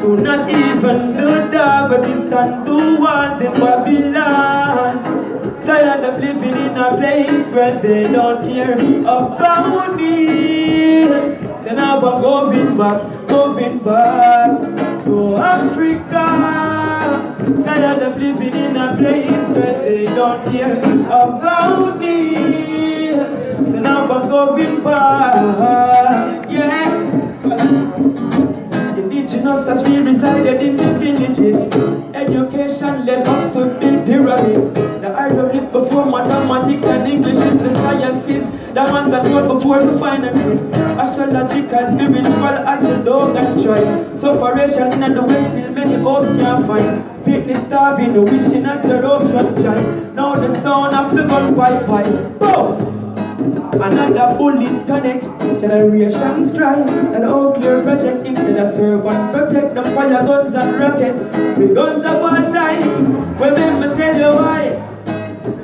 So 0.00 0.16
not 0.16 0.50
even 0.50 1.16
the 1.16 1.48
dog 1.52 1.90
But 1.90 2.02
distant 2.02 2.66
the 2.66 2.74
walls 3.00 3.40
in 3.40 3.52
Babylon. 3.52 5.24
Tired 5.64 6.04
of 6.04 6.20
living 6.20 6.56
in 6.66 6.76
a 6.76 6.96
place 6.96 7.48
where 7.48 7.80
they 7.80 8.12
don't 8.12 8.46
care 8.46 8.74
about 8.74 9.96
me. 9.96 11.43
So 11.64 11.74
now 11.74 11.96
I'm 11.96 12.20
going 12.20 12.76
back, 12.76 13.26
going 13.26 13.78
back 13.78 15.02
to 15.04 15.36
Africa. 15.36 16.26
Tired 17.64 18.02
of 18.02 18.18
living 18.18 18.52
in 18.52 18.76
a 18.76 18.94
place 18.98 19.48
where 19.48 19.80
they 19.82 20.04
don't 20.04 20.44
care 20.52 20.78
about 21.06 21.98
me. 21.98 23.14
So 23.72 23.80
now 23.80 24.12
I'm 24.12 24.28
going 24.28 24.84
back. 24.84 26.50
Yeah. 26.50 26.84
Indigenous 28.96 29.66
as 29.66 29.82
we 29.82 29.98
resided 29.98 30.62
in 30.62 30.76
the 30.76 30.94
villages. 30.94 31.58
Education 32.14 33.04
led 33.04 33.26
us 33.26 33.52
to 33.52 33.66
build 33.80 34.06
pyramids. 34.06 34.70
The 35.00 35.12
hieroglyphs 35.12 35.64
before 35.66 36.06
mathematics 36.06 36.84
and 36.84 37.08
English 37.08 37.38
is 37.38 37.58
the 37.58 37.70
sciences. 37.72 38.48
The 38.72 38.84
ones 38.84 39.10
that 39.12 39.26
were 39.32 39.52
before 39.52 39.84
the 39.84 39.98
finances. 39.98 40.64
Astrological, 40.98 41.86
spiritual 41.86 42.54
as 42.72 42.80
the 42.80 43.02
dog 43.04 43.36
and 43.36 43.60
joy. 43.60 44.14
Sufferation 44.14 45.02
in 45.02 45.14
the 45.14 45.22
west, 45.22 45.50
still 45.50 45.72
many 45.72 45.96
hopes 46.02 46.28
can't 46.40 46.66
find. 46.66 47.24
Picnic 47.24 47.56
starving, 47.56 48.14
wishing 48.24 48.64
as 48.64 48.80
the 48.82 49.02
rope 49.02 49.22
shut 49.30 49.56
giant. 49.58 50.14
Now 50.14 50.36
the 50.36 50.54
sound 50.62 50.94
of 50.94 51.16
the 51.16 51.26
gun 51.26 51.54
pipe 51.56 51.86
pipe. 51.86 52.38
Boom! 52.38 53.03
Another 53.38 54.36
bullet 54.38 54.86
connect, 54.86 55.24
generations 55.60 56.52
cry. 56.52 56.78
An 57.14 57.24
all 57.24 57.52
clear 57.52 57.82
project 57.82 58.26
instead 58.26 58.56
of 58.56 58.68
serve 58.68 59.04
and 59.06 59.32
protect 59.34 59.74
them 59.74 59.84
fire 59.94 60.24
guns 60.24 60.54
and 60.54 60.78
rocket 60.78 61.14
with 61.58 61.74
guns 61.74 62.04
of 62.04 62.20
one 62.20 62.52
time. 62.52 63.36
Well, 63.38 63.54
let 63.54 63.80
me 63.80 63.96
tell 63.96 64.16
you 64.16 64.36
why. 64.38 64.62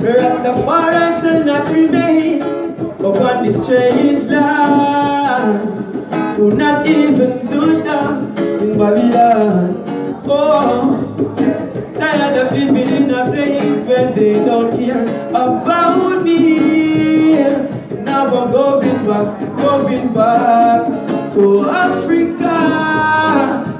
The 0.00 0.08
Rastafari 0.18 1.20
shall 1.20 1.44
not 1.44 1.68
remain 1.68 2.42
upon 3.04 3.44
this 3.44 3.62
strange 3.64 4.24
land. 4.24 5.80
So 6.34 6.48
not 6.48 6.86
even 6.88 7.46
do 7.46 7.82
down 7.84 8.36
in 8.38 8.76
Babylon. 8.78 9.84
Oh, 10.26 10.96
tired 11.96 12.36
of 12.38 12.52
living 12.52 12.88
in 12.88 13.10
a 13.10 13.26
place 13.30 13.84
where 13.84 14.12
they 14.12 14.34
don't 14.44 14.76
care 14.76 15.04
about 15.30 16.22
me. 16.24 17.29
Now 18.10 18.26
I'm 18.26 18.50
going 18.50 19.06
back, 19.06 19.38
going 19.56 20.12
back 20.12 20.82
to 21.32 21.70
Africa. 21.70 22.56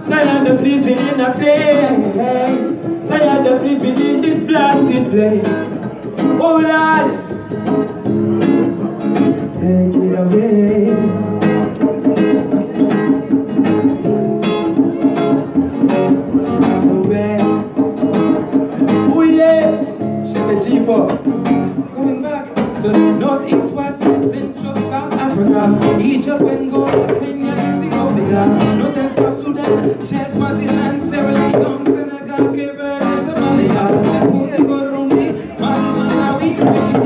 Tired 0.06 0.46
of 0.46 0.60
living 0.60 0.98
in 0.98 1.20
a 1.20 1.32
place, 1.34 2.80
tired 3.10 3.46
of 3.48 3.62
living 3.64 3.98
in 4.00 4.20
this 4.22 4.40
blasted 4.42 5.10
place. 5.10 5.80
Oh 6.40 6.60
Lord, 6.62 7.10
take 9.56 9.94
it 9.96 10.14
away. 10.16 11.30
Oh. 20.92 21.06
Going 21.94 22.20
back 22.20 22.52
to 22.82 22.90
Northeast, 23.20 23.59
Central, 24.30 24.74
South 24.90 25.14
Africa, 25.14 25.98
Egypt, 26.00 26.42
Angola, 26.42 27.20
Kenya, 27.20 27.52
Ethiopia, 27.52 28.46
Northern 28.78 29.10
South 29.10 29.36
Sudan, 29.42 30.06
Chad, 30.06 30.30
Swaziland, 30.30 31.02
Sierra 31.02 31.32
Leone, 31.32 31.84
Senegal, 31.84 32.44
Cape 32.54 32.76
Verde, 32.76 33.14
Somalia, 33.24 33.82
Djibouti, 34.04 34.60
Burundi, 34.68 35.26
Mali, 35.58 35.88
Malawi, 35.98 36.48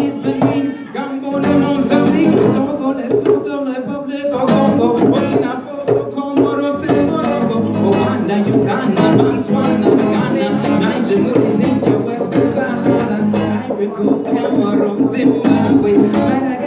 East 0.04 0.18
Benin, 0.22 0.92
Gambia, 0.92 1.58
Mozambique, 1.62 2.40
Togo, 2.54 2.88
Lesotho, 2.98 3.54
Republic 3.74 4.24
of 4.26 4.46
Congo, 4.50 4.87
Burkina 5.10 5.52
Faso, 5.64 6.02
Comoros, 6.14 6.80
Morocco, 7.08 7.56
Rwanda, 7.60 8.37
Uganda, 8.54 9.04
Botswana, 9.18 9.88
Ghana, 10.12 10.46
Niger, 10.80 11.18
Mauritania, 11.18 11.98
Western 12.06 12.52
Sahara, 12.52 13.18
Ivory 13.64 13.88
Coast, 13.88 14.24
Cameroon, 14.24 15.08
Zimbabwe, 15.08 15.92
Madagascar, 15.98 16.63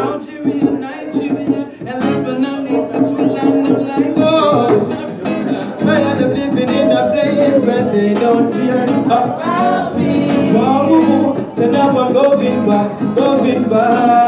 Algeria, 0.00 0.70
Nigeria, 0.70 1.70
and 1.86 2.02
going 12.12 12.66
back, 12.66 13.14
going 13.14 13.68
back 13.68 14.27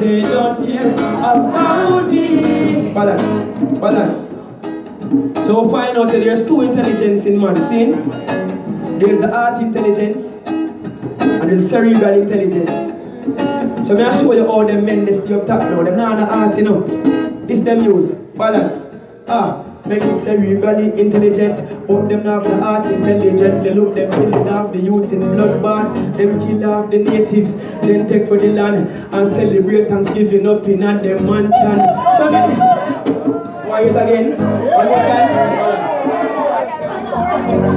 they 0.00 0.22
don't 0.22 0.66
care 0.66 0.92
about 0.92 2.08
me. 2.10 2.92
Balance, 2.92 3.78
balance. 3.78 4.28
So 5.46 5.68
find 5.68 5.96
out 5.98 6.06
that 6.12 6.20
there's 6.24 6.44
two 6.46 6.62
intelligence 6.62 7.24
in 7.24 7.40
man. 7.40 7.62
See? 7.62 7.92
There's 8.98 9.18
the 9.18 9.30
art 9.34 9.60
intelligence 9.60 10.34
and 10.46 11.50
there's 11.50 11.68
cerebral 11.68 12.20
intelligence. 12.22 12.96
So 13.86 13.94
me 13.94 14.02
I 14.02 14.10
show 14.10 14.32
you 14.32 14.46
how 14.46 14.66
them 14.66 14.84
men 14.84 15.04
they 15.04 15.12
stay 15.12 15.34
up 15.34 15.46
top 15.46 15.60
now. 15.62 15.82
Them 15.82 15.96
not 15.96 16.16
the 16.18 16.26
art, 16.32 16.56
you 16.56 16.64
know. 16.64 16.80
This 17.46 17.60
them 17.60 17.80
use 17.82 18.10
balance. 18.10 18.86
Ah, 19.28 19.64
make 19.86 20.02
it 20.02 20.14
cerebrally 20.24 20.96
intelligent, 20.98 21.86
but 21.86 22.08
them 22.08 22.24
have 22.24 22.44
the 22.44 22.58
art 22.60 22.86
intelligent. 22.86 23.62
They 23.64 23.74
look 23.74 23.94
them 23.94 24.10
killing 24.10 24.48
off 24.48 24.72
the 24.72 24.80
youths 24.80 25.12
in 25.12 25.20
bloodbath. 25.20 26.16
Them 26.16 26.38
kill 26.40 26.64
off 26.70 26.90
the 26.90 26.98
natives, 26.98 27.54
then 27.56 28.08
take 28.08 28.28
for 28.28 28.38
the 28.38 28.52
land 28.52 28.88
and 29.14 29.28
celebrate 29.28 29.88
Thanksgiving 29.88 30.46
up 30.46 30.66
in 30.68 30.82
at 30.82 31.02
them 31.02 31.26
mansion. 31.26 31.78
So 32.18 32.30
why 33.68 33.82
it 33.82 33.96
again? 33.96 34.30
One 34.32 34.86
more 34.86 34.96
time. 34.96 35.30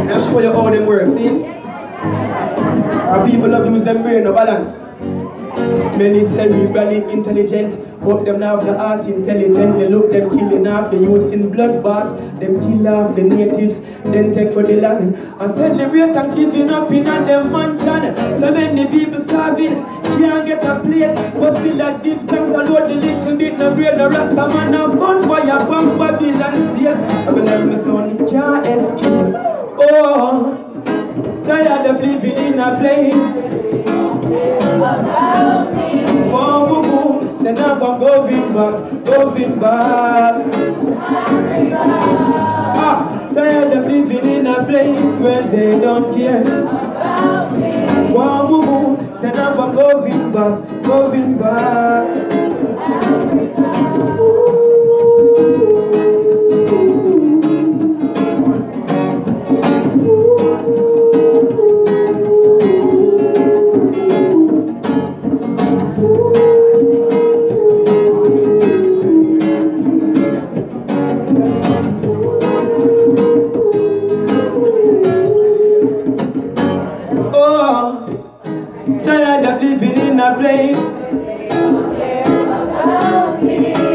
I 0.10 0.18
show 0.18 0.40
you 0.40 0.54
how 0.54 0.70
them 0.70 0.86
work. 0.86 1.10
See? 1.10 1.44
Our 3.14 3.26
people 3.26 3.52
have 3.52 3.66
used 3.66 3.86
them 3.86 4.02
brain 4.02 4.24
no 4.24 4.34
balance. 4.34 4.80
Many 5.56 6.22
cerebrally 6.22 7.08
intelligent, 7.12 7.78
but 8.04 8.26
them 8.26 8.40
now 8.40 8.58
have 8.58 8.66
the 8.66 8.76
art 8.76 9.06
intelligent. 9.06 9.78
They 9.78 9.88
look 9.88 10.12
them 10.12 10.30
killing 10.30 10.66
off 10.68 10.90
the 10.92 10.98
youths 10.98 11.32
in 11.32 11.52
bloodbath, 11.52 12.40
them 12.40 12.60
kill 12.60 12.88
off 12.88 13.16
the 13.16 13.22
natives, 13.22 13.80
then 14.04 14.32
take 14.32 14.52
for 14.52 14.64
the 14.64 14.82
land 14.82 15.16
and 15.16 15.52
celebrate 15.52 16.14
Thanksgiving 16.14 16.72
up 16.72 16.92
in 16.92 17.08
on 17.08 17.28
them 17.28 17.52
mansion. 17.52 18.16
So 18.40 18.52
many 18.52 18.88
people 18.88 19.20
starving, 19.22 19.76
can't 20.18 20.46
get 20.48 20.64
a 20.66 20.80
plate, 20.80 21.16
but 21.36 21.54
still 21.60 21.82
I 21.82 22.00
give 22.00 22.22
thanks 22.24 22.52
and 22.52 22.70
load 22.70 22.90
the 22.90 22.96
little 22.96 23.38
bit 23.38 23.58
no 23.60 23.76
bread, 23.76 23.98
no 23.98 24.10
rasta 24.10 24.34
man 24.34 24.74
a 24.74 24.88
bonfire 24.88 25.60
from 25.68 25.98
Babylon 26.00 26.62
state. 26.62 26.88
I 26.88 27.32
believe 27.32 27.66
my 27.68 27.76
son 27.76 28.18
can't 28.26 28.66
escape. 28.66 29.36
Oh, 29.78 30.58
tired 31.44 31.86
of 31.86 32.02
living 32.02 32.38
in 32.38 32.60
a 32.60 32.78
place. 32.80 34.03
Say 37.44 37.52
now 37.54 37.74
I'm 37.74 38.00
going 38.00 38.54
back, 38.54 39.04
going 39.04 39.60
back. 39.60 40.46
Ah, 42.76 43.30
tired 43.36 43.74
of 43.74 43.86
living 43.86 44.26
in 44.26 44.48
a 44.48 44.66
place 44.66 45.18
where 45.20 45.44
they 45.50 45.80
don't 45.80 46.16
care. 46.16 46.44
Wow, 48.12 48.48
boo, 48.48 48.62
boo. 48.64 49.16
Say 49.16 49.32
now 49.32 49.54
I'm 49.54 49.76
going 49.76 50.32
back, 50.32 50.84
going 50.84 51.38
back. 51.38 52.44
Living 80.44 80.54
in 81.00 81.76
a 81.76 81.80
place. 81.90 82.00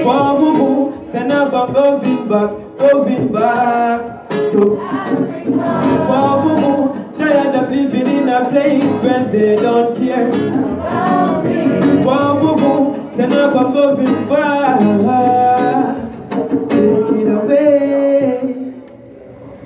Wow, 0.05 0.37
boo, 0.39 0.53
boo. 0.59 1.07
Say 1.07 1.27
now 1.27 1.47
I'm 1.51 1.73
going 1.73 2.29
back, 2.29 2.51
going 2.79 3.33
back 3.33 4.29
to 4.53 4.61
Wow, 6.09 6.43
boo, 6.43 6.55
boo. 6.61 7.17
Tired 7.17 7.55
of 7.55 7.71
living 7.71 8.07
in 8.07 8.29
a 8.29 8.49
place 8.49 8.99
where 9.03 9.25
they 9.25 9.57
don't 9.57 9.97
care. 9.97 10.31
Wow, 12.05 12.39
boo, 12.41 12.57
boo. 12.57 13.11
Say 13.11 13.27
now 13.27 13.51
I'm 13.51 13.73
going 13.73 14.29
back. 14.29 14.81
Take 16.71 17.11
it 17.21 17.29
away. 17.29 18.73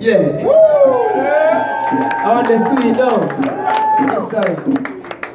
Yeah. 0.01 0.47
I 2.25 2.27
want 2.35 2.49
the 2.49 2.59
sweet. 2.59 2.97
Yes, 4.03 4.31
sir. 4.31 4.49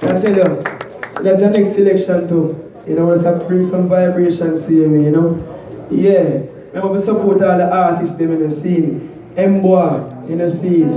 I 0.02 0.04
tell 0.20 0.36
you, 0.36 0.77
so 1.18 1.24
there's 1.24 1.40
the 1.40 1.50
next 1.50 1.74
selection 1.74 2.28
too. 2.28 2.72
You 2.88 2.96
know, 2.96 3.08
let's 3.08 3.24
have 3.24 3.40
to 3.40 3.46
bring 3.46 3.64
some 3.64 3.90
vibration, 3.90 4.58
see 4.58 4.86
me, 4.86 5.06
you 5.06 5.12
know. 5.12 5.88
Yeah. 5.90 6.44
Remember 6.70 6.94
we 6.94 7.00
support 7.00 7.42
all 7.42 7.58
the 7.58 7.68
artists 7.74 8.16
them 8.18 8.34
in 8.34 8.40
the 8.44 8.52
scene. 8.52 9.10
Mboa 9.36 10.30
in 10.30 10.38
the 10.38 10.50
scene. 10.50 10.90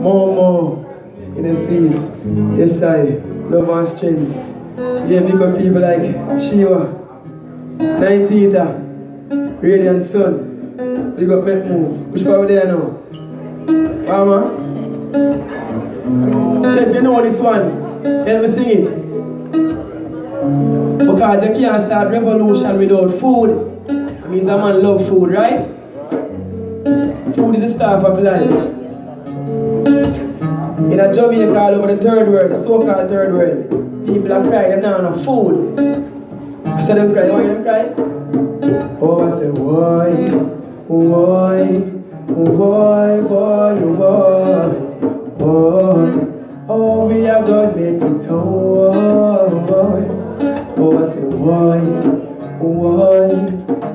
Momo 0.00 0.84
in 1.36 1.42
the 1.42 1.54
scene. 1.54 2.56
Yes, 2.56 2.82
I. 2.82 3.20
Love 3.50 3.68
and 3.68 3.86
strength. 3.86 4.34
Yeah, 5.10 5.20
big 5.20 5.34
up 5.34 5.58
people 5.58 5.80
like 5.82 6.40
Shiva, 6.40 6.88
Ninetita, 7.76 9.62
Radiant 9.62 10.02
Sun. 10.02 11.14
Big 11.16 11.30
up 11.30 11.44
Make 11.44 11.64
Move. 11.66 12.08
Which 12.08 12.24
part 12.24 12.48
there 12.48 12.66
now? 12.66 13.00
Farmer? 14.06 14.50
So 16.70 16.78
if 16.80 16.94
you 16.94 17.02
know 17.02 17.22
this 17.22 17.38
one, 17.38 18.02
let 18.02 18.40
me 18.40 18.48
sing 18.48 18.68
it. 18.68 19.03
Oh, 20.94 21.12
because 21.12 21.42
you 21.42 21.52
can't 21.54 21.80
start 21.80 22.10
revolution 22.12 22.78
without 22.78 23.10
food. 23.18 23.50
It 23.88 24.30
means 24.30 24.46
a 24.46 24.56
man 24.56 24.80
love 24.80 25.06
food, 25.08 25.32
right? 25.32 25.66
Food 27.34 27.56
is 27.56 27.62
the 27.62 27.68
staff 27.68 28.04
of 28.04 28.22
life. 28.22 28.50
In 30.92 31.00
a 31.00 31.12
Jamaica 31.12 31.58
all 31.58 31.74
over 31.74 31.94
the 31.94 32.00
third 32.00 32.28
world, 32.28 32.56
so-called 32.56 33.08
third 33.08 33.32
world, 33.32 34.06
people 34.06 34.32
are 34.32 34.42
crying, 34.42 34.70
them 34.70 34.82
not 34.82 35.00
enough 35.00 35.24
food. 35.24 35.78
I 36.66 36.80
said 36.80 36.96
them 36.98 37.12
cry, 37.12 37.28
why 37.28 37.42
them 37.42 37.62
cry? 37.64 37.92
Oh, 39.00 39.26
I 39.26 39.30
said, 39.30 39.58
why, 39.58 40.10
why, 40.86 41.64
why, 42.28 43.18
why, 43.18 43.72
why, 43.72 44.68
why? 45.42 46.10
Oh, 46.68 47.06
we 47.06 47.26
are 47.28 47.44
gonna 47.44 47.76
make 47.76 48.00
it 48.00 48.26
oh, 48.30 48.92
oh, 49.68 50.23
I 50.92 51.06
said, 51.06 51.24
why, 51.32 51.78
why, 52.58 53.28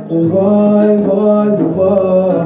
why, 0.08 0.96
why, 0.96 1.48
why, 1.78 2.46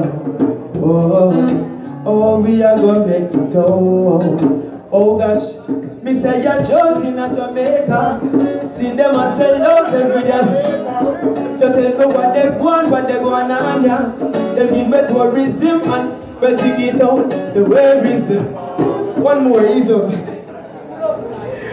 why? 0.80 1.70
Oh, 2.06 2.38
we 2.40 2.62
are 2.62 2.76
gonna 2.76 3.06
make 3.06 3.32
it 3.32 3.56
oh, 3.56 4.86
oh 4.92 5.18
gosh. 5.18 5.56
Me 6.02 6.12
say 6.12 6.42
you're 6.42 6.62
joking 6.62 7.18
at 7.18 7.32
Jamaica. 7.32 8.68
See 8.70 8.90
them 8.90 9.14
a 9.14 9.34
sell 9.38 9.62
out 9.62 9.94
every 9.94 10.22
day. 10.24 11.56
So 11.56 11.72
tell 11.72 11.98
me 11.98 12.06
what 12.14 12.34
they 12.34 12.50
want, 12.50 12.90
what 12.90 13.08
they 13.08 13.14
going 13.14 13.50
on 13.50 13.82
here. 13.82 14.30
Them 14.54 14.74
give 14.74 14.88
me 14.88 14.98
tourism 15.08 15.90
and 15.90 16.40
well 16.40 16.56
sing 16.58 16.80
it 16.80 17.00
out. 17.00 17.30
Say 17.30 17.62
where 17.62 18.04
is 18.04 18.24
the 18.26 18.42
one 18.42 19.44
more 19.44 19.64
is 19.64 19.90
up. 19.90 20.10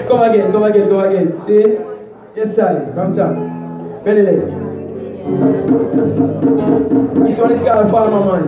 come 0.08 0.24
again, 0.32 0.52
come 0.54 0.64
again, 0.64 0.88
come 0.88 1.00
again. 1.12 1.38
See? 1.40 1.91
Yes, 2.34 2.56
sir. 2.56 2.92
From 2.96 3.14
top. 3.14 3.36
Belly. 4.06 4.40
This 7.26 7.38
one 7.38 7.52
is 7.52 7.60
called 7.60 7.92
Farmer 7.92 8.24
Man. 8.26 8.46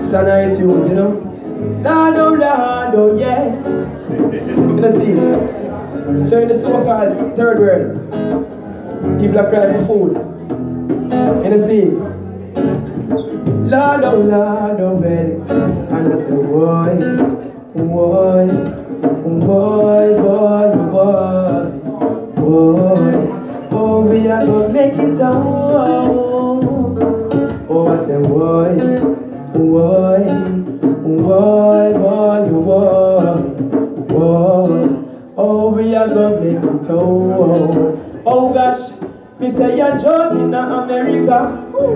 It's 0.00 0.12
an 0.12 0.26
iTunes, 0.26 0.88
you 0.90 0.94
know. 0.94 1.10
Lord, 1.82 2.38
Lord, 2.38 2.94
oh, 2.94 3.18
yes. 3.18 3.66
You 4.10 4.80
know, 4.80 4.90
see? 4.90 6.24
So 6.24 6.40
in 6.40 6.46
the 6.46 6.54
so-called 6.54 7.34
third 7.34 7.58
world, 7.58 7.98
people 9.20 9.38
are 9.40 9.50
crying 9.50 9.78
for 9.80 9.86
food. 9.86 10.14
You 11.42 11.50
know, 11.50 11.56
see? 11.56 11.90
Lord, 13.68 14.00
Lord, 14.02 14.80
oh, 14.80 14.94
well. 14.94 15.30
And 15.50 16.12
I 16.12 16.16
say, 16.16 16.30
boy, 16.30 16.94
boy, 17.74 18.46
boy, 19.40 20.14
boy, 20.14 20.68
boy, 20.92 21.77
boy. 22.48 23.68
Oh, 23.70 24.00
we 24.00 24.26
are 24.28 24.44
gonna 24.46 24.72
make 24.72 24.94
it 24.94 25.18
home. 25.18 26.64
Oh, 27.68 27.88
I 27.88 27.96
say, 27.96 28.20
boy. 28.22 28.74
Why, 29.52 30.20
why, 31.04 31.88
why, 32.04 32.40
why, 32.40 33.36
why? 34.16 35.04
Oh, 35.36 35.68
we 35.70 35.94
are 35.94 36.08
gonna 36.08 36.40
make 36.40 36.64
it 36.64 36.90
oh, 36.90 38.22
oh 38.24 38.54
gosh. 38.54 38.92
Me 39.38 39.50
say 39.50 39.76
George 40.00 40.36
in 40.36 40.54
America. 40.54 41.40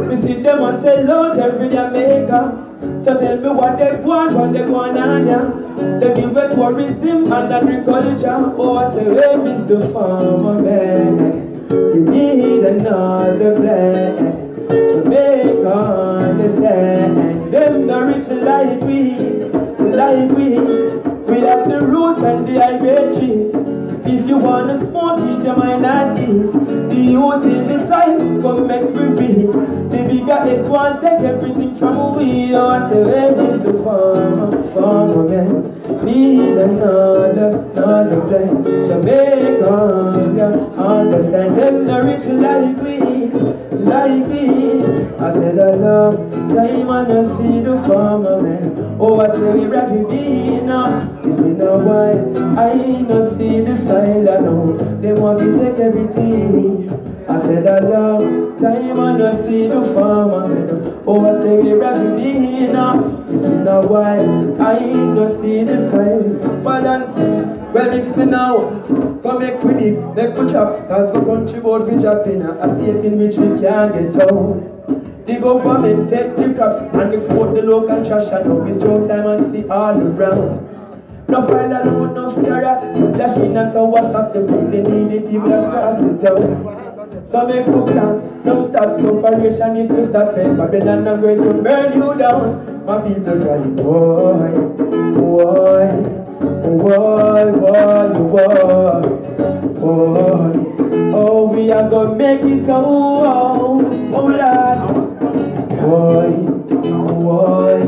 Me 0.09 0.17
see 0.17 0.43
them 0.43 0.63
a 0.63 0.81
sell 0.81 1.11
out 1.11 1.39
every 1.39 1.69
day 1.69 1.77
America. 1.77 2.62
So 2.99 3.17
tell 3.19 3.37
me 3.37 3.49
what 3.49 3.79
they 3.79 3.95
want, 3.97 4.33
what 4.35 4.53
they 4.53 4.65
want 4.67 4.99
on 4.99 5.27
ya. 5.27 5.39
Uh, 5.39 5.99
they 6.01 6.15
give 6.21 6.37
it 6.37 6.51
tourism 6.51 7.33
and 7.33 7.53
agriculture. 7.53 8.55
Oh, 8.59 8.77
I 8.77 8.93
say, 8.95 9.05
where 9.09 9.41
is 9.47 9.65
the 9.67 9.89
farmer 9.93 10.61
man? 10.61 11.69
We 11.69 12.01
need 12.01 12.65
another 12.65 13.55
plan. 13.57 14.43
Jamaica 14.69 15.75
understand 16.31 17.19
And 17.19 17.53
them 17.55 17.87
the 17.87 18.03
rich 18.03 18.29
like 18.29 18.81
we, 18.83 19.15
like 19.79 20.31
we. 20.33 20.59
We 21.33 21.41
have 21.41 21.69
the 21.69 21.87
roots 21.87 22.21
and 22.21 22.47
the 22.49 22.79
grade 22.81 23.15
trees. 23.15 23.55
If 24.05 24.29
you 24.29 24.37
wanna 24.37 24.77
smoke, 24.77 25.19
keep 25.19 25.45
your 25.45 25.57
mind 25.57 25.87
at 25.87 26.19
ease. 26.19 26.53
The 26.53 26.95
youth 26.95 27.45
in 27.45 27.69
the 27.69 27.79
side, 27.87 28.19
come 28.43 28.67
make 28.67 28.91
me 28.95 29.09
breathe. 29.15 29.53
The 29.93 30.05
bigger 30.09 30.39
heads 30.39 30.69
want 30.69 31.01
take 31.01 31.21
everything 31.21 31.75
from 31.77 32.17
we. 32.17 32.55
Oh, 32.55 32.69
I 32.69 32.89
say, 32.89 33.03
where 33.03 33.41
is 33.49 33.59
the 33.61 33.73
farmer, 33.85 34.51
farmer 34.75 35.29
man? 35.29 36.05
Need 36.05 36.59
another, 36.59 37.65
another 37.75 38.21
plan. 38.23 38.65
Jamaica, 38.85 40.73
understand 40.77 41.57
them 41.57 41.87
the 41.87 42.03
rich 42.03 42.25
like 42.27 42.77
we, 42.83 43.62
like 43.73 44.27
we. 44.29 44.93
I 45.19 45.31
said 45.31 45.59
a 45.59 45.77
long 45.77 46.31
time 46.55 46.91
I 46.91 47.23
see 47.23 47.61
the 47.61 47.77
farmer 47.87 48.41
man. 48.43 48.97
Oh, 49.01 49.21
I 49.21 49.29
say 49.29 49.53
we 49.55 49.65
it 49.65 50.09
been 50.09 50.67
now. 50.67 51.21
It's 51.25 51.37
been 51.37 51.61
a 51.61 51.79
while. 51.79 52.59
I 52.59 52.75
no 53.03 53.23
see 53.23 53.61
the 53.61 53.77
sign 53.77 54.29
I 54.29 54.39
know. 54.41 54.77
They 55.01 55.13
want 55.13 55.41
to 55.41 55.59
take 55.59 55.79
everything. 55.79 56.91
I 57.29 57.37
said 57.37 57.67
a 57.67 57.89
long 57.89 58.59
time 58.59 59.01
I 59.01 59.33
see 59.33 59.69
the 59.69 59.83
farmer 59.95 60.49
man. 60.49 61.03
Oh, 61.07 61.25
I 61.25 61.33
say 61.41 61.57
we 61.57 61.73
it 61.73 62.17
been 62.17 62.73
now. 62.73 63.25
It's 63.31 63.43
been 63.43 63.67
a 63.67 63.81
while. 63.81 64.63
I 64.63 64.81
no 64.81 65.29
see 65.29 65.65
the 65.65 65.79
sign. 65.79 66.63
Balance. 66.63 67.62
Well, 67.73 67.91
mix 67.91 68.15
me 68.17 68.27
now. 68.27 68.83
Come 69.23 69.39
make 69.39 69.63
we 69.63 69.73
dig, 69.73 70.15
make 70.15 70.37
we 70.37 70.47
chop. 70.47 70.89
Cause 70.89 71.11
we 71.11 71.25
country 71.25 71.59
board 71.59 71.87
we 71.87 71.99
drop 71.99 72.27
in 72.27 72.43
a 72.43 72.69
state 72.69 73.03
in 73.03 73.19
which 73.19 73.37
we 73.37 73.47
can't 73.59 73.95
get 73.95 74.15
out. 74.21 75.27
The 75.27 75.39
government 75.41 76.11
take 76.11 76.37
the 76.37 76.53
crops 76.53 76.81
and 76.81 77.15
export 77.15 77.55
the 77.55 77.63
local 77.63 78.05
trash 78.05 78.31
and 78.31 78.47
now 78.47 78.63
it's 78.67 78.83
show 78.83 79.09
time 79.09 79.27
and 79.27 79.47
see 79.51 79.67
all 79.69 79.97
around. 79.97 80.69
No 81.29 81.47
file 81.47 81.73
alone, 81.73 82.13
no 82.13 82.35
carrot, 82.45 83.17
dashing 83.17 83.57
and 83.57 83.73
so 83.73 83.85
what's 83.85 84.09
up 84.09 84.35
the 84.35 84.47
food 84.47 84.71
they 84.71 84.83
need 84.83 85.11
the 85.11 85.31
people 85.31 85.53
across 85.55 85.97
the 85.97 86.13
town. 86.21 87.25
So 87.25 87.47
make 87.47 87.65
cook 87.65 87.87
down, 87.95 88.43
don't 88.45 88.65
stop 88.65 88.91
sufferation, 88.91 89.77
if 89.79 89.91
you 89.91 90.05
stop 90.05 90.37
it, 90.37 90.57
Babylon 90.59 91.09
I'm 91.09 91.23
going 91.23 91.41
to 91.41 91.55
burn 91.55 91.95
you 91.95 92.15
down. 92.19 92.85
My 92.85 93.01
people 93.01 93.41
crying, 93.41 93.77
boy, 93.77 94.51
boy, 95.15 96.22
boy, 96.63 97.53
boy, 97.53 98.09
boy, 98.31 99.03
boy. 99.81 100.53
Oh, 101.15 101.53
we 101.53 101.71
are 101.73 101.91
gonna 101.91 102.15
make 102.15 102.43
it 102.43 102.67
home, 102.67 104.15
oh 104.15 104.27
Lord. 104.27 104.81
Boy, 105.83 106.31
boy, 107.19 107.81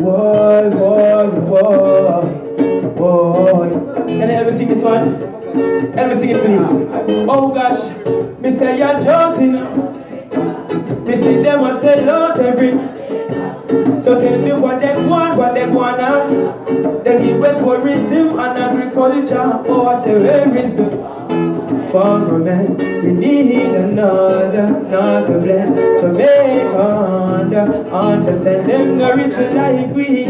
boy, 0.00 0.70
boy, 0.70 1.30
boy, 1.48 2.24
boy. 2.96 3.68
Can 4.06 4.28
you 4.30 4.44
me 4.44 4.58
sing 4.58 4.68
this 4.68 4.82
one? 4.82 5.06
Help 5.94 6.08
me 6.08 6.14
sing 6.14 6.30
it, 6.30 6.40
please. 6.42 6.72
Oh 7.28 7.52
gosh, 7.52 7.90
me 8.40 8.50
say 8.52 8.78
you're 8.78 9.00
joking. 9.00 9.54
Me 11.04 11.16
see 11.16 11.42
them 11.42 11.64
a 11.64 11.80
sell 11.80 12.10
out 12.10 12.38
every. 12.38 12.89
So 14.00 14.18
tell 14.18 14.38
me 14.40 14.52
what 14.52 14.80
they 14.80 14.94
want, 15.06 15.36
what 15.36 15.54
they 15.54 15.66
want 15.68 16.00
on. 16.00 16.64
They 17.04 17.22
give 17.22 17.44
it 17.44 17.58
tourism 17.58 18.38
and 18.38 18.58
agriculture. 18.58 19.60
Oh, 19.66 19.88
I 19.88 20.02
say 20.02 20.18
where 20.18 20.56
is 20.56 20.72
the 20.74 21.39
for 21.90 22.38
man, 22.38 22.76
We 23.04 23.12
need 23.12 23.74
another, 23.74 24.76
another 24.86 25.40
blend 25.40 25.76
to 25.98 26.08
make 26.12 26.74
under, 26.74 27.88
understand 27.90 28.70
them 28.70 28.98
the 28.98 29.14
rich 29.16 29.36
like 29.54 29.94
we, 29.94 30.26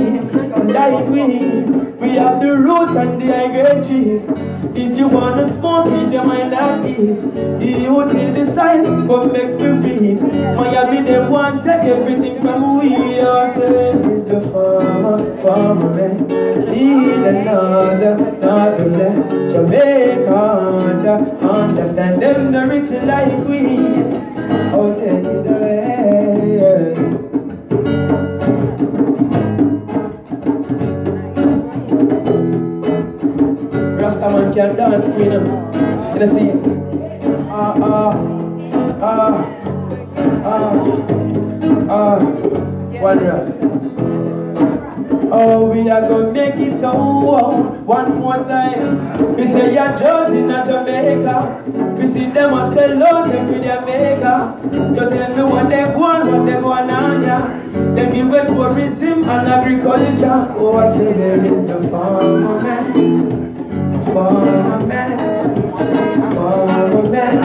like 0.72 1.08
we. 1.08 1.80
We 2.00 2.16
have 2.16 2.40
the 2.40 2.56
roots 2.56 2.96
and 2.96 3.20
the 3.20 3.84
trees. 3.86 4.30
If 4.74 4.96
you 4.96 5.08
wanna 5.08 5.44
smoke, 5.52 5.86
keep 5.86 6.12
your 6.12 6.24
mind 6.24 6.54
at 6.54 6.86
ease. 6.86 7.22
You 7.60 8.08
till 8.10 8.34
decide, 8.34 8.86
but 9.06 9.32
make 9.32 9.60
me 9.60 9.72
breathe. 9.82 10.22
Miami, 10.56 11.02
they 11.02 11.18
want 11.28 11.62
take 11.62 11.82
everything 11.82 12.40
from 12.40 12.78
we. 12.78 13.20
Ourselves 13.20 14.08
is 14.08 14.24
the 14.24 14.40
farmer, 14.52 15.18
farmer 15.42 15.90
man. 15.94 16.26
Need 16.70 17.26
another, 17.26 18.12
another 18.14 18.88
man. 18.88 19.50
Jamaica, 19.50 20.38
under, 20.38 21.46
understand 21.50 22.22
them 22.22 22.52
the 22.52 22.66
rich 22.66 22.90
like 23.04 23.44
we. 23.46 23.78
Oh, 24.72 24.94
take 24.94 25.24
it 25.24 25.46
away. 25.46 26.94
Rastaman 34.00 34.54
can 34.54 34.76
dance 34.76 35.06
to 35.06 35.12
me 35.18 35.28
now. 35.28 35.44
You 36.18 36.26
see? 36.26 36.50
Ah, 37.48 37.74
ah, 37.82 38.14
ah, 39.02 39.44
ah, 40.44 40.72
ah. 41.88 42.18
One 43.00 43.18
rap. 43.24 43.69
Oh, 45.32 45.64
we 45.66 45.88
are 45.88 46.00
gonna 46.08 46.32
make 46.32 46.56
it 46.56 46.80
home 46.82 47.86
one 47.86 48.18
more 48.18 48.38
time. 48.44 49.36
We 49.36 49.46
say 49.46 49.72
you're 49.74 49.96
just 49.96 50.32
in 50.34 50.48
Jamaica. 50.48 51.62
We 51.96 52.06
see 52.06 52.26
them 52.30 52.54
a 52.54 52.74
sell 52.74 53.02
out 53.04 53.30
every 53.30 53.60
maker. 53.60 54.38
So 54.94 55.08
tell 55.08 55.36
me 55.36 55.42
what 55.44 55.68
they 55.68 55.84
want, 55.94 56.30
what 56.30 56.46
they 56.46 56.60
want 56.60 56.90
on 56.90 57.22
ya. 57.22 57.38
Them 57.94 58.12
give 58.12 58.34
it 58.34 58.46
tourism 58.48 59.22
and 59.22 59.48
agriculture. 59.48 60.54
Oh, 60.58 60.76
I 60.76 60.96
say 60.96 61.12
there 61.12 61.44
is 61.44 61.62
the 61.66 61.78
farmer 61.88 62.60
man, 62.60 62.92
farmer 64.06 64.86
man, 64.86 65.18
farmer 66.34 67.02
man, 67.08 67.40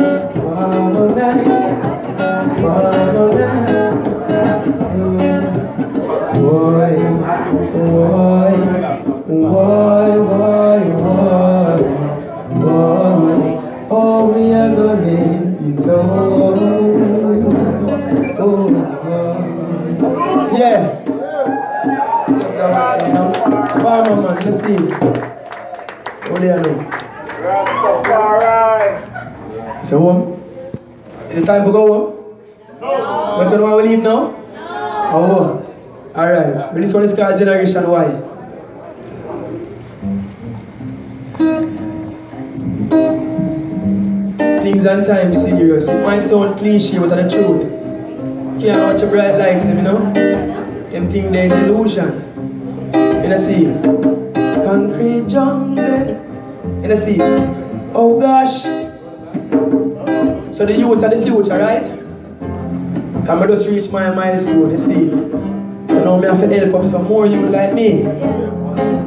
farmer 0.49 1.15
man, 1.15 1.45
farmer 2.61 3.27
man. 3.35 3.95
Boy, 6.35 6.41
boy, 6.41 6.84
Let's 24.45 24.59
see. 24.61 24.77
What 26.29 26.39
do 26.39 26.45
you 26.45 26.53
know? 26.53 26.75
Rastafari. 27.41 29.01
So 29.83 29.97
home? 29.97 30.39
Is 31.31 31.37
it 31.41 31.45
time 31.47 31.65
to 31.65 31.71
go 31.71 31.87
home? 31.87 32.13
No. 32.79 33.37
What's 33.37 33.49
the 33.49 33.59
one 33.59 33.75
we 33.77 33.83
leave 33.89 34.03
now? 34.03 34.29
No. 34.29 34.45
Oh. 35.17 35.61
Alright. 36.15 36.53
But 36.73 36.79
this 36.79 36.93
one 36.93 37.03
is 37.03 37.13
called 37.15 37.37
Generation 37.39 37.89
Y. 37.89 38.05
Things 44.61 44.85
and 44.85 45.07
time 45.07 45.33
serious. 45.33 45.87
It 45.87 46.03
might 46.05 46.21
sound 46.21 46.59
cliche, 46.59 46.99
but 46.99 47.09
the 47.09 47.27
truth. 47.27 47.63
Can't 48.61 48.79
watch 48.83 49.01
a 49.01 49.07
bright 49.07 49.39
lights, 49.39 49.65
you 49.65 49.73
know? 49.73 50.13
Them 50.13 51.09
think 51.09 51.31
there's 51.31 51.51
illusion. 51.51 52.21
You 52.93 53.29
know, 53.29 53.37
see? 53.37 54.14
Concrete 54.65 55.27
jungle. 55.27 56.07
You 56.81 56.87
know, 56.87 56.95
see? 56.95 57.17
Oh 57.93 58.19
gosh. 58.19 58.63
So 60.51 60.65
the 60.65 60.73
youths 60.73 61.03
are 61.03 61.13
the 61.13 61.21
future, 61.21 61.59
right? 61.59 61.85
Come 63.27 63.43
I 63.43 63.45
just 63.45 63.69
reach 63.69 63.91
my 63.91 64.09
milestone, 64.09 64.71
you 64.71 64.77
see. 64.79 65.11
So 65.87 66.03
now 66.03 66.17
me 66.17 66.25
have 66.27 66.39
to 66.39 66.47
help 66.47 66.73
up 66.73 66.83
some 66.83 67.03
more 67.03 67.27
youth 67.27 67.51
like 67.51 67.75
me. 67.75 68.05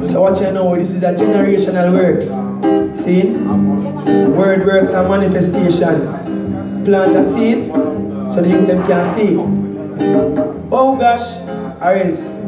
So 0.05 0.21
what 0.21 0.39
you 0.39 0.49
know, 0.53 0.77
this 0.77 0.91
is 0.91 1.03
a 1.03 1.13
generational 1.13 1.91
works. 1.91 2.29
See? 2.97 3.33
Word 4.31 4.65
works 4.65 4.91
and 4.91 5.09
manifestation. 5.09 6.85
Plant 6.85 7.17
a 7.17 7.23
seed 7.25 7.67
so 8.31 8.41
the 8.41 8.47
youth 8.47 8.87
can 8.87 9.03
see. 9.03 9.35
Oh 10.71 10.95
gosh, 10.97 11.41
or 11.81 11.95
else. 11.97 12.39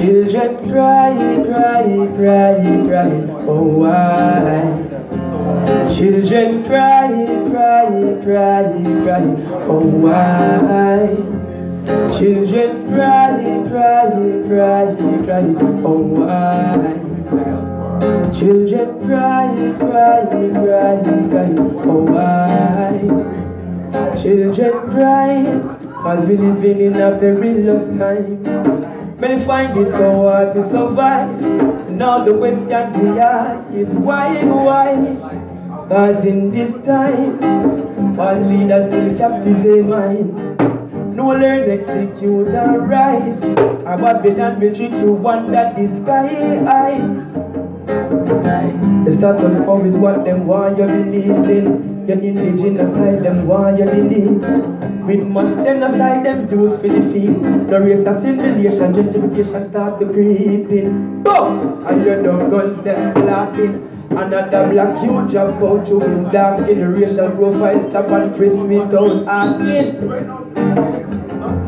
Children 0.00 0.70
cry, 0.70 1.12
cry, 1.44 2.08
cry, 2.16 2.56
cry. 2.88 3.12
Oh 3.44 3.84
why? 3.84 4.64
Children 5.92 6.64
cry, 6.64 7.12
cry, 7.50 8.16
cry, 8.24 8.64
cry. 9.04 9.24
Oh 9.68 9.84
why? 10.00 11.04
Children 12.16 12.70
cry, 12.88 13.44
cry, 13.68 14.08
cry, 14.48 14.96
cry. 15.20 15.46
Oh 15.84 16.00
why? 16.16 16.96
Children 18.32 18.88
cry, 19.04 19.52
cry, 19.78 20.24
cry, 20.56 20.96
cry. 21.28 21.52
Oh 21.84 22.08
why? 22.08 22.96
Children 24.16 24.72
cry, 24.88 25.44
cause 26.02 26.24
we 26.24 26.38
living 26.38 26.80
in 26.80 26.94
a 26.98 27.18
perilous 27.18 27.86
time. 27.98 28.89
Many 29.20 29.44
find 29.44 29.76
it 29.76 29.90
so 29.90 30.30
hard 30.30 30.54
to 30.54 30.64
survive. 30.64 31.28
And 31.42 32.02
all 32.02 32.24
the 32.24 32.38
questions 32.38 32.96
we 32.96 33.18
ask 33.18 33.70
is 33.70 33.92
why, 33.92 34.42
why? 34.44 34.96
Cause 35.90 36.24
in 36.24 36.50
this 36.50 36.72
time, 36.86 37.36
false 38.16 38.40
leaders 38.40 38.88
will 38.88 39.14
captivate 39.18 39.84
mind. 39.84 40.56
No 41.14 41.26
learn, 41.28 41.68
execute, 41.68 42.48
and 42.48 42.88
rise. 42.88 43.42
A 43.42 43.98
Babylon 44.00 44.58
will 44.58 44.74
trick 44.74 44.92
you 44.92 45.28
under 45.28 45.74
eyes. 46.66 47.34
The 49.04 49.12
status 49.12 49.56
quo 49.56 49.84
is 49.84 49.98
what 49.98 50.24
them 50.24 50.46
want 50.46 50.78
you 50.78 50.86
believe 50.86 51.50
in. 51.50 52.06
Your 52.08 52.18
indigenous 52.20 52.94
side, 52.94 53.22
them 53.22 53.46
want 53.46 53.78
you 53.78 53.84
believe. 53.84 54.89
With 55.06 55.26
much 55.26 55.50
genocide, 55.64 56.24
them 56.24 56.48
use 56.50 56.76
for 56.76 56.88
the 56.88 57.02
field. 57.12 57.68
The 57.68 57.80
race 57.80 58.06
assimilation, 58.06 58.92
gentrification 58.92 59.64
starts 59.64 59.98
to 59.98 60.06
creep 60.06 60.70
in. 60.70 61.22
Boom! 61.22 61.84
I 61.86 61.98
hear 61.98 62.22
the 62.22 62.32
guns, 62.48 62.80
them 62.82 63.14
blasting. 63.14 63.86
Another 64.10 64.68
black 64.72 65.02
youth 65.04 65.30
jump 65.30 65.62
out 65.62 65.86
him 65.88 66.30
dark 66.30 66.56
skin 66.56 66.80
the 66.80 66.88
racial 66.88 67.30
profile 67.30 67.80
stop 67.80 68.10
and 68.10 68.34
frisk 68.34 68.66
me 68.66 68.80
without 68.80 69.26
asking. 69.28 70.10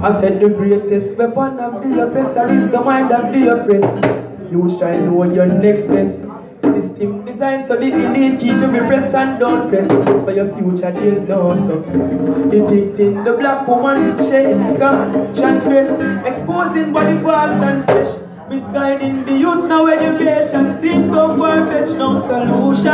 I 0.03 0.11
said 0.11 0.41
the 0.41 0.49
greatest 0.49 1.17
weapon 1.17 1.61
of 1.61 1.83
the 1.83 2.03
oppressor 2.03 2.53
is 2.53 2.69
the 2.69 2.81
mind 2.81 3.13
of 3.13 3.33
the 3.33 3.61
oppressed. 3.61 4.05
You 4.51 4.69
try 4.77 4.99
know 4.99 5.23
your 5.23 5.47
next 5.47 5.87
best. 5.87 6.25
System 6.63 7.25
designed 7.25 7.67
so 7.67 7.77
the 7.77 7.89
elite 7.93 8.39
keep 8.41 8.55
you 8.55 8.67
repressed 8.67 9.15
and 9.15 9.39
don't 9.39 9.69
press. 9.69 9.89
For 9.89 10.31
your 10.31 10.49
future 10.57 10.93
there's 10.93 11.21
no 11.23 11.55
success. 11.55 12.13
Depicting 12.51 13.25
the 13.25 13.33
black 13.33 13.67
woman 13.67 14.13
with 14.13 14.29
shame, 14.29 14.63
scar, 14.75 15.11
transgress, 15.35 15.91
exposing 16.25 16.93
body 16.93 17.21
parts 17.21 17.61
and 17.63 17.85
flesh. 17.85 18.17
Misguiding 18.49 19.25
the 19.25 19.33
youth 19.33 19.65
now 19.65 19.87
education 19.87 20.73
seems 20.79 21.09
so 21.09 21.37
far-fetched, 21.37 21.97
no 21.97 22.21
solution. 22.21 22.91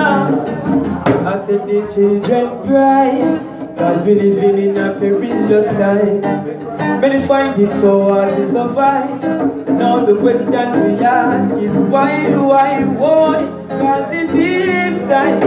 I 1.27 1.37
said 1.47 1.67
the 1.69 1.87
children 1.93 2.67
cry, 2.67 3.75
cause 3.77 4.03
we 4.05 4.15
living 4.15 4.71
in 4.71 4.77
a 4.77 4.99
perilous 4.99 5.67
time. 5.67 6.88
Many 7.01 7.25
find 7.27 7.57
it 7.59 7.71
so 7.81 8.09
hard 8.09 8.37
to 8.37 8.45
survive. 8.45 9.23
Now 9.69 10.05
the 10.05 10.17
questions 10.19 10.77
we 10.83 11.05
ask 11.05 11.55
is 11.55 11.77
why, 11.77 12.35
why, 12.37 12.83
why? 12.85 13.47
Cause 13.79 14.13
in 14.13 14.27
this 14.35 15.01
time, 15.09 15.41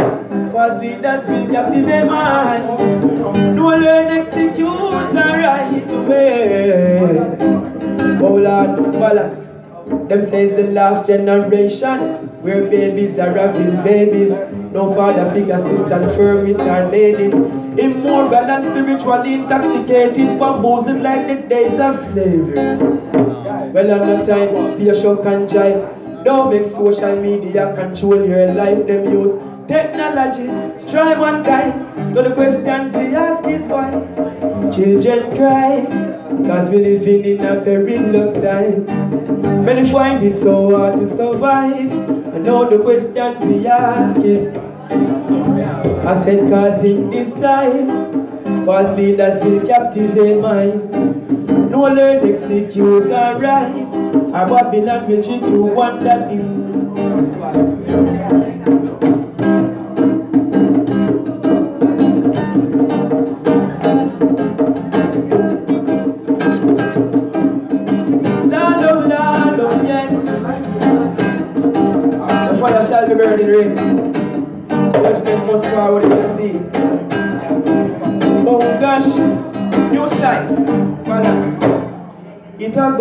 false 0.53 0.81
leaders 0.81 1.27
will 1.27 1.47
captivate 1.51 2.05
mind. 2.05 3.55
No 3.55 3.67
learn, 3.67 4.07
execute, 4.17 5.13
and 5.13 5.41
rise 5.43 5.89
away. 5.89 7.09
Oh 8.23 8.39
balance. 8.93 9.50
Them 10.11 10.23
says 10.23 10.49
the 10.51 10.69
last 10.73 11.07
generation 11.07 11.99
where 12.43 12.69
babies 12.69 13.17
are 13.17 13.31
having 13.31 13.81
babies. 13.81 14.31
No 14.73 14.93
father 14.93 15.31
figures 15.31 15.61
to 15.61 15.77
stand 15.77 16.11
firm 16.17 16.45
with 16.47 16.59
our 16.59 16.91
ladies. 16.91 17.33
Immoral 17.79 18.51
and 18.55 18.65
spiritually 18.65 19.35
intoxicated, 19.35 20.37
bamboozled 20.37 21.01
like 21.01 21.27
the 21.27 21.47
days 21.47 21.79
of 21.79 21.95
slavery. 21.95 22.75
Well, 23.71 23.91
on 23.97 24.05
the 24.09 24.25
time, 24.27 24.93
shock 25.01 25.25
and 25.25 25.47
jive. 25.47 26.25
Don't 26.25 26.49
make 26.49 26.65
social 26.65 27.15
media 27.15 27.73
control 27.73 28.27
your 28.27 28.51
life. 28.51 28.85
Them 28.87 29.05
use 29.13 29.39
technology, 29.69 30.47
try 30.91 31.17
one 31.17 31.41
guy. 31.41 31.71
But 32.13 32.27
the 32.27 32.35
questions 32.35 32.93
we 32.97 33.15
ask 33.15 33.47
is 33.47 33.63
why 33.63 33.91
children 34.75 35.37
cry. 35.37 36.20
Cause 36.47 36.69
we 36.69 36.77
living 36.77 37.25
in 37.25 37.45
a 37.45 37.61
perilous 37.61 38.33
time. 38.33 38.85
Many 39.65 39.89
find 39.91 40.23
it 40.23 40.35
so 40.37 40.77
hard 40.77 40.99
to 40.99 41.07
survive. 41.07 41.91
And 42.35 42.47
all 42.47 42.69
the 42.69 42.79
questions 42.79 43.41
we 43.41 43.67
ask 43.67 44.19
is 44.19 44.55
I 44.91 46.15
said 46.15 46.49
cause 46.49 46.83
in 46.83 47.09
this 47.09 47.31
time 47.33 48.65
False 48.65 48.97
leaders 48.97 49.43
will 49.43 49.65
captivate 49.65 50.41
mind 50.41 50.89
No 51.69 51.81
learn, 51.81 52.27
execute 52.27 53.09
and 53.09 53.41
rise 53.41 53.93
A 53.93 54.45
Babylon 54.49 55.07
will 55.07 55.23
treat 55.23 55.43
you 55.43 55.63
one 55.63 56.03
that 56.03 56.31
is 56.31 56.45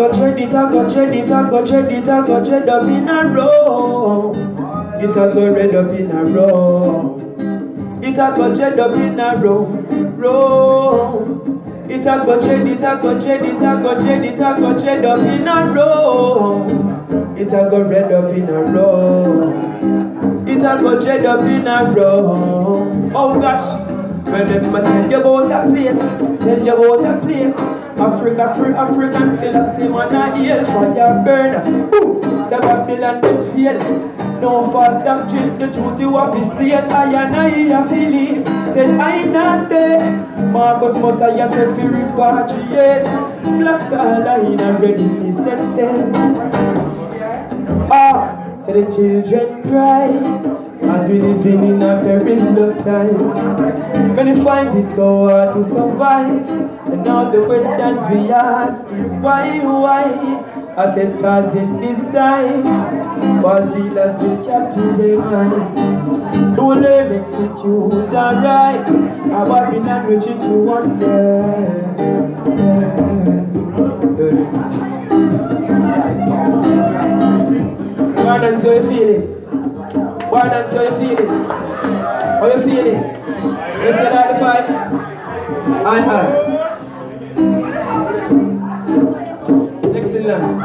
go 0.00 0.12
dread, 0.14 0.40
it 0.40 0.54
a 0.54 0.70
go 0.70 0.88
dread, 0.88 1.14
it 1.14 1.30
up 2.68 2.84
in 2.84 3.08
a 3.08 3.28
row. 3.28 4.32
It 4.98 5.10
a 5.10 5.34
go 5.34 5.52
red 5.52 5.74
up 5.74 5.90
in 5.90 6.10
a 6.10 6.24
row. 6.24 7.18
It 8.02 8.18
a 8.18 8.34
go 8.34 8.54
dread 8.54 8.78
up 8.78 8.96
in 8.96 9.20
a 9.20 9.36
row, 9.36 9.66
row. 10.16 11.84
It 11.90 12.06
a 12.06 12.24
go 12.24 12.40
dread, 12.40 12.66
it 12.66 12.82
a 12.82 12.96
go 13.02 13.18
dread, 13.20 13.44
it 13.44 13.62
up 15.04 15.18
in 15.18 15.48
a 15.48 15.70
row. 15.70 16.66
It 17.36 17.48
a 17.48 17.68
go 17.70 17.82
red 17.82 18.12
up 18.12 18.32
in 18.32 18.48
a 18.48 18.62
row. 18.72 19.52
It 20.46 20.64
a 20.64 20.80
go 20.80 20.98
dread 20.98 21.26
up 21.26 21.42
in 21.42 21.66
a 21.66 21.92
row. 21.92 23.12
Oh 23.14 23.38
gosh, 23.38 23.76
when 24.30 24.48
them 24.48 24.74
a 24.74 24.80
tell 24.80 25.10
you 25.10 25.20
about 25.20 25.52
a 25.52 25.70
place, 25.70 25.98
tell 26.42 26.64
you 26.64 26.74
about 26.74 27.04
a 27.04 27.20
place. 27.20 27.79
Africa 28.00 28.54
free 28.56 28.74
African 28.74 29.36
Selassie 29.36 29.88
man 29.88 30.14
a 30.14 30.36
hail 30.36 30.64
fire 30.64 31.22
burn. 31.24 31.90
Boom, 31.90 32.42
say 32.44 32.58
Babylon 32.58 33.20
them 33.20 33.38
fail. 33.54 33.78
No 34.40 34.70
false 34.72 35.04
doctrine, 35.04 35.58
the 35.58 35.70
truth 35.70 36.00
you 36.00 36.16
have 36.16 36.32
to 36.34 36.44
stay 36.44 36.72
I 36.72 37.24
and 37.24 37.36
I 37.36 37.48
have 37.48 37.90
leave. 37.90 38.46
Said 38.72 38.98
I 38.98 39.24
not 39.24 39.66
stay. 39.66 39.98
Marcus 40.46 40.96
Mosiah 40.96 41.48
said 41.50 41.76
fi 41.76 41.82
repatriate. 41.82 43.04
Black 43.58 43.80
Star 43.80 44.24
Line 44.24 44.58
and 44.58 44.80
ready 44.80 45.08
fi 45.20 45.32
set 45.32 45.60
sail. 45.74 46.10
Ah. 47.92 48.36
So 48.64 48.72
the 48.72 48.84
children 48.94 49.62
cry 49.62 50.69
as 50.90 51.08
we 51.08 51.20
living 51.20 51.62
in 51.64 51.82
a 51.82 52.00
perilous 52.02 52.76
time. 52.84 54.14
Many 54.14 54.42
find 54.42 54.76
it 54.78 54.88
so 54.88 55.28
hard 55.28 55.54
to 55.54 55.64
survive, 55.64 56.48
and 56.92 57.06
all 57.06 57.30
the 57.30 57.44
questions 57.46 58.02
we 58.12 58.30
ask 58.30 58.86
is 58.92 59.10
why, 59.12 59.60
why? 59.60 60.04
I 60.76 60.94
said, 60.94 61.20
cause 61.20 61.54
in 61.54 61.80
this 61.80 62.02
time, 62.02 62.62
false 63.42 63.68
leaders 63.76 64.16
will 64.18 64.44
captivate 64.44 65.18
mind. 65.18 66.56
No 66.56 66.68
learn, 66.68 67.12
execute, 67.12 68.12
and 68.12 68.44
rise. 68.44 68.88
A 68.88 69.44
Babylon 69.50 70.06
will 70.06 70.20
treat 70.20 70.42
you 70.42 70.58
one 70.62 70.98
day. 70.98 72.20
Why 78.24 78.38
not 78.38 78.60
so 78.60 78.72
you 78.90 79.39
feeling? 80.30 80.42
Why 80.42 80.48
not 80.48 80.70
so 80.70 80.82
you 80.82 80.90
feeling? 81.16 81.48
How 81.48 82.46
you 82.46 82.62
feeling? 82.62 83.00
You 83.80 83.92
still 83.92 84.12
like 84.14 84.28
the 84.30 84.38
fight? 84.38 84.66
Aye, 85.86 86.04
aye. 86.06 86.30
Next 89.92 90.10
in 90.10 90.24
line. 90.26 90.56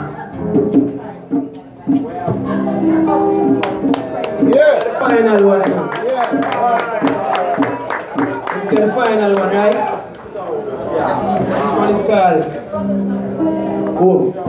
Yeah. 4.53 4.73
The 4.83 4.91
final 4.99 5.39
one. 5.47 5.61
again. 5.61 5.85
You 8.55 8.61
see 8.69 8.75
the 8.77 8.89
final 8.93 9.33
one, 9.35 9.49
right? 9.49 9.79
This 11.45 11.73
one 11.75 11.89
is 11.89 12.01
called 12.01 12.43
Home. 13.97 14.44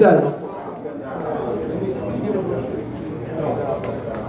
Yes. 0.00 0.22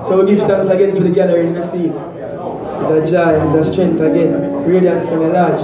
So 0.07 0.23
we 0.23 0.31
give 0.31 0.47
thanks 0.47 0.67
again 0.67 0.95
to 0.95 1.03
the 1.03 1.11
gallery 1.11 1.45
in 1.45 1.53
the 1.53 1.61
scene. 1.61 1.93
It's 1.93 2.89
a 2.89 3.05
joy, 3.11 3.45
it's 3.45 3.53
a 3.53 3.63
strength 3.71 4.01
again. 4.01 4.65
Radiance 4.65 5.07
and 5.07 5.23
a 5.23 5.27
large. 5.29 5.61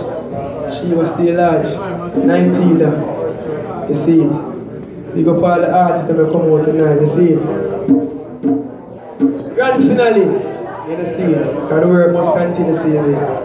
She 0.75 0.93
was 0.93 1.09
still 1.09 1.35
large. 1.35 1.69
19 2.15 2.77
there. 2.77 3.87
You 3.89 3.95
see 3.95 4.21
it. 4.21 5.15
Big 5.15 5.27
up 5.27 5.41
all 5.41 5.59
the 5.61 5.71
artists 5.73 6.07
that 6.07 6.15
will 6.17 6.31
come 6.31 6.53
out 6.53 6.65
tonight, 6.65 6.99
you 7.01 7.07
see 7.07 7.29
it. 7.33 7.41
Grand 9.55 9.83
finale. 9.83 10.25
You 10.91 11.05
see 11.05 11.23
it. 11.23 11.53
Because 11.55 11.81
the 11.81 11.87
work 11.87 12.13
must 12.13 12.33
continue, 12.33 12.75
see 12.75 12.97
it. 12.97 13.44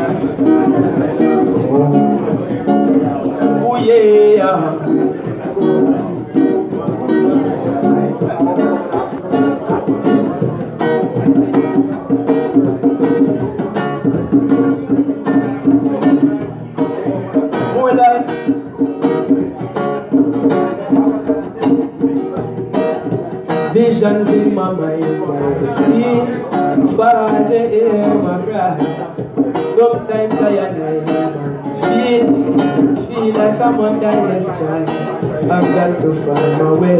under. 34.61 35.51
I've 35.51 35.73
got 35.75 36.01
to 36.01 36.13
find 36.25 36.63
my 36.63 36.71
way 36.71 36.97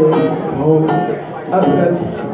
home. 0.56 0.90
I've 0.90 1.64
got 1.64 1.94
to 1.94 2.32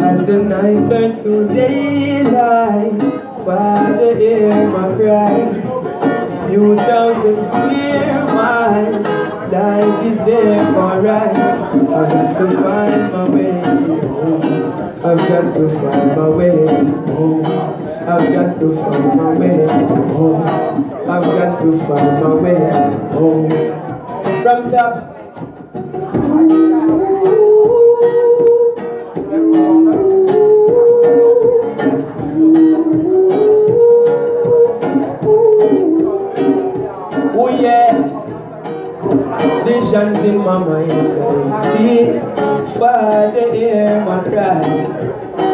As 0.00 0.26
the 0.26 0.38
night 0.42 0.88
turns 0.88 1.18
to 1.18 1.48
daylight, 1.48 3.00
Father, 3.44 4.16
hear 4.16 4.68
my 4.70 4.94
cry. 4.96 6.48
Few 6.48 6.76
thousand 6.76 7.42
square 7.44 8.24
miles, 8.24 9.06
life 9.52 10.04
is 10.06 10.18
there 10.18 10.64
for 10.72 11.00
right. 11.00 11.36
I've 11.36 11.88
got 11.88 12.38
to 12.38 12.62
find 12.62 13.12
my 13.12 13.28
way 13.28 13.60
home. 13.60 14.68
I've 15.04 15.28
got 15.28 15.54
to 15.54 15.68
find 15.80 16.16
my 16.16 16.28
way 16.28 16.66
home. 16.66 17.46
I've 18.08 18.32
got 18.32 18.58
to 18.60 18.74
find 18.74 19.16
my 19.16 19.30
way 19.34 19.67
to 21.70 21.78
find 21.86 22.24
my 22.24 22.34
way 22.34 22.70
home. 23.12 23.50
From 24.42 24.70
top. 24.70 24.94
Oh 37.40 37.50
yeah, 37.60 37.92
visions 39.64 40.24
in 40.24 40.38
my 40.38 40.58
mind 40.58 40.92
I 40.92 41.56
see. 41.68 42.20
Father, 42.78 43.52
hear 43.54 44.00
my 44.06 44.20
cry. 44.22 44.62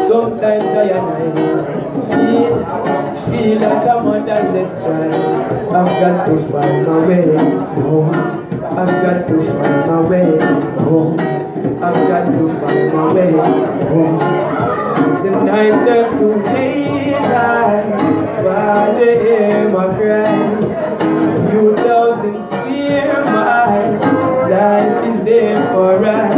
Sometimes 0.06 0.64
I 0.64 0.84
and 0.94 1.08
I 1.10 1.26
feel, 2.10 2.54
feel 3.26 3.58
like 3.60 3.86
a 3.88 4.02
motherless 4.02 4.72
child. 4.84 5.13
I've 5.94 6.00
got 6.00 6.26
to 6.26 6.50
find 6.50 6.86
my 6.88 7.06
way 7.06 7.22
home. 7.80 8.14
I've 8.64 8.88
got 8.88 9.28
to 9.28 9.36
find 9.46 9.86
my 9.86 10.00
way 10.00 10.38
home. 10.82 11.20
I've 11.20 12.08
got 12.08 12.24
to 12.24 12.60
find 12.60 12.92
my 12.92 13.12
way 13.12 13.30
home. 13.30 14.20
As 14.20 15.22
the 15.22 15.30
night 15.30 15.86
turns 15.86 16.12
to 16.14 16.42
daylight, 16.52 17.86
Father, 18.42 19.12
hear 19.22 19.68
my 19.70 19.86
cry. 19.94 21.50
Few 21.50 21.76
thousand 21.76 22.42
square 22.42 23.24
miles, 23.26 24.02
life 24.50 25.06
is 25.06 25.22
there 25.22 25.72
for 25.72 25.98
right. 26.00 26.32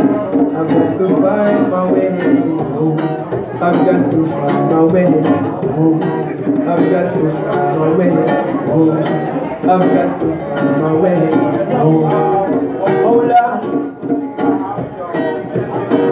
I've 0.55 0.69
got 0.69 0.99
to 0.99 1.09
find 1.17 1.71
my 1.71 1.91
way 1.91 2.11
home. 2.21 3.01
I've 3.01 3.87
got 3.87 4.11
to 4.11 4.27
find 4.29 4.71
my 4.71 4.83
way 4.85 5.23
home. 5.73 6.03
I've 6.69 6.91
got 6.91 7.09
to 7.15 7.31
find 7.31 7.79
my 7.79 7.89
way 7.97 8.11
home. 8.11 9.36
I've 9.69 9.81
got 9.81 10.21
to 10.21 10.27
find 10.55 10.81
my 10.81 10.93
way 10.95 11.33
home. 11.75 12.13
Oh 13.05 13.19
Lord. 13.27 13.63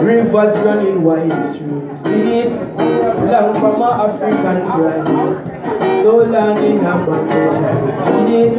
Rivers 0.03 0.57
running 0.59 1.03
wide 1.03 1.41
streets 1.53 2.03
deep, 2.03 2.51
long 2.51 3.55
from 3.55 3.79
my 3.79 3.91
African 4.07 4.57
pride. 4.67 6.01
So 6.01 6.17
long 6.17 6.57
in 6.65 6.83
a 6.85 7.05
bondage 7.05 7.57
I 7.63 7.75
feel, 8.27 8.53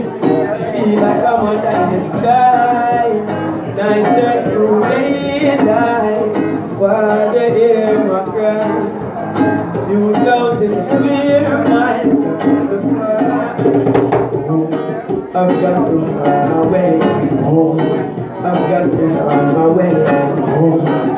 feel 0.73 1.01
like 1.03 1.25
I'm 1.27 1.47
a 1.47 1.63
darkness 1.63 2.09
child. 2.23 3.27
Night 3.77 4.05
turns 4.19 4.45
to 4.47 4.81
daylight, 4.81 6.35
Father 6.79 7.49
hear 7.55 8.03
my 8.03 8.25
cry. 8.25 9.87
Few 9.89 10.13
thousand 10.15 10.81
square 10.81 11.65
miles 11.69 12.21
the. 12.71 13.16
I've 15.37 15.61
got 15.61 15.91
to 15.91 15.99
find 16.01 16.51
my 16.51 16.67
way 16.67 16.99
home. 17.43 17.79
I've 17.79 18.71
got 18.71 18.83
to 18.85 18.89
find 18.89 19.55
my 19.55 19.67
way 19.67 19.93
home. 19.93 21.16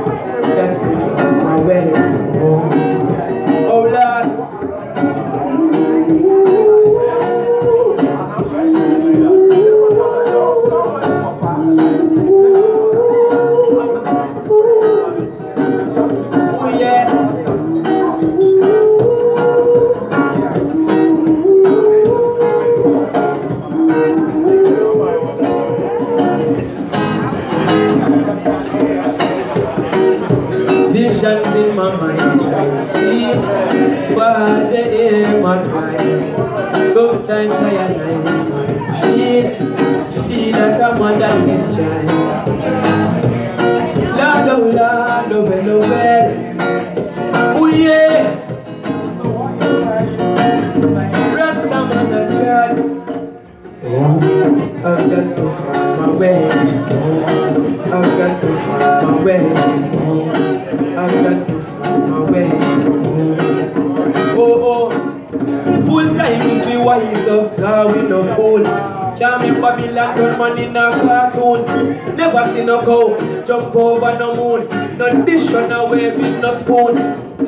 Jump 73.45 73.75
over 73.75 74.19
no 74.19 74.35
moon. 74.35 74.99
No 74.99 75.25
dish 75.25 75.51
run 75.51 75.73
away 75.73 76.17
with 76.17 76.41
no 76.41 76.53
spoon. 76.53 76.97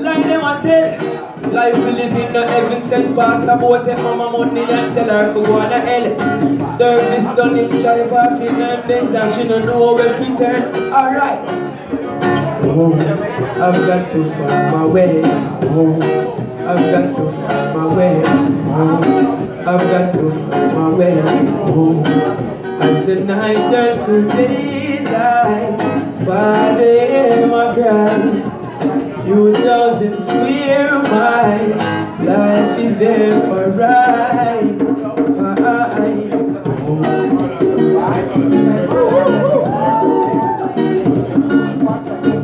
Like 0.03 0.25
them 0.25 0.45
a 0.45 0.61
tell. 0.63 1.21
Life 1.53 1.75
we 1.75 1.91
live 1.91 2.15
in 2.15 2.33
the 2.33 2.47
heaven 2.47 2.81
sent 2.81 3.17
past 3.17 3.43
about 3.43 3.89
it 3.89 3.99
mama 3.99 4.31
money 4.31 4.61
and 4.61 4.95
tell 4.95 5.09
her 5.09 5.35
to 5.35 5.43
go 5.43 5.59
on 5.59 5.73
a 5.73 5.81
hell 5.81 6.07
Service 6.77 7.25
done 7.35 7.59
in 7.59 7.71
drive 7.81 8.13
off 8.13 8.41
in 8.41 8.55
her 8.55 8.85
Benz 8.87 9.15
and 9.15 9.33
she 9.33 9.49
don't 9.49 9.67
know 9.67 9.95
where 9.95 10.21
we 10.21 10.37
turn 10.37 10.93
Alright 10.93 11.49
Home, 12.61 13.01
I've 13.01 13.75
got 13.85 14.05
to 14.13 14.31
find 14.31 14.71
my 14.71 14.87
way 14.87 15.23
home 15.71 16.03
I've 16.03 16.79
got 16.93 17.09
to 17.17 17.33
find 17.33 17.75
my 17.75 17.87
way 17.97 18.23
home 18.23 19.67
I've 19.67 19.81
got 19.91 20.13
to 20.13 20.31
find 20.31 20.75
my 20.77 20.89
way 20.91 21.21
home 21.21 22.60
As 22.83 23.05
the 23.07 23.17
night 23.17 23.71
turns 23.71 23.99
to 24.01 24.27
daylight 24.29 25.79
Father 26.27 27.47
my 27.47 27.75
Few 29.25 29.55
thousand 29.55 30.19
square 30.19 31.03
miles, 31.03 31.79
life 32.21 32.79
is 32.81 32.97
there 32.97 33.41
for 33.43 33.71
right. 33.71 34.79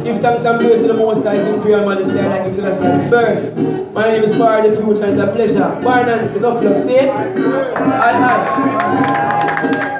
Give 0.05 0.20
thanks 0.20 0.45
and 0.45 0.61
praise 0.61 0.78
to 0.80 0.87
the 0.89 0.95
Most 0.95 1.24
High 1.24 1.34
in 1.37 1.61
prayer, 1.62 1.84
majesty, 1.84 2.18
and 2.18 2.32
Exodus 2.32 2.78
the 2.78 3.07
first. 3.11 3.57
My 3.93 4.11
name 4.11 4.22
is 4.22 4.34
Fari 4.34 4.76
DiFuture, 4.76 5.09
it's 5.12 5.20
a 5.20 5.26
pleasure. 5.32 5.80
Bye, 5.82 6.03
Nancy, 6.05 6.37
enough 6.37 6.62
luck, 6.62 6.76
see 6.78 6.97
it? 6.97 7.09
Aye, 7.11 8.16
aye. 8.53 9.93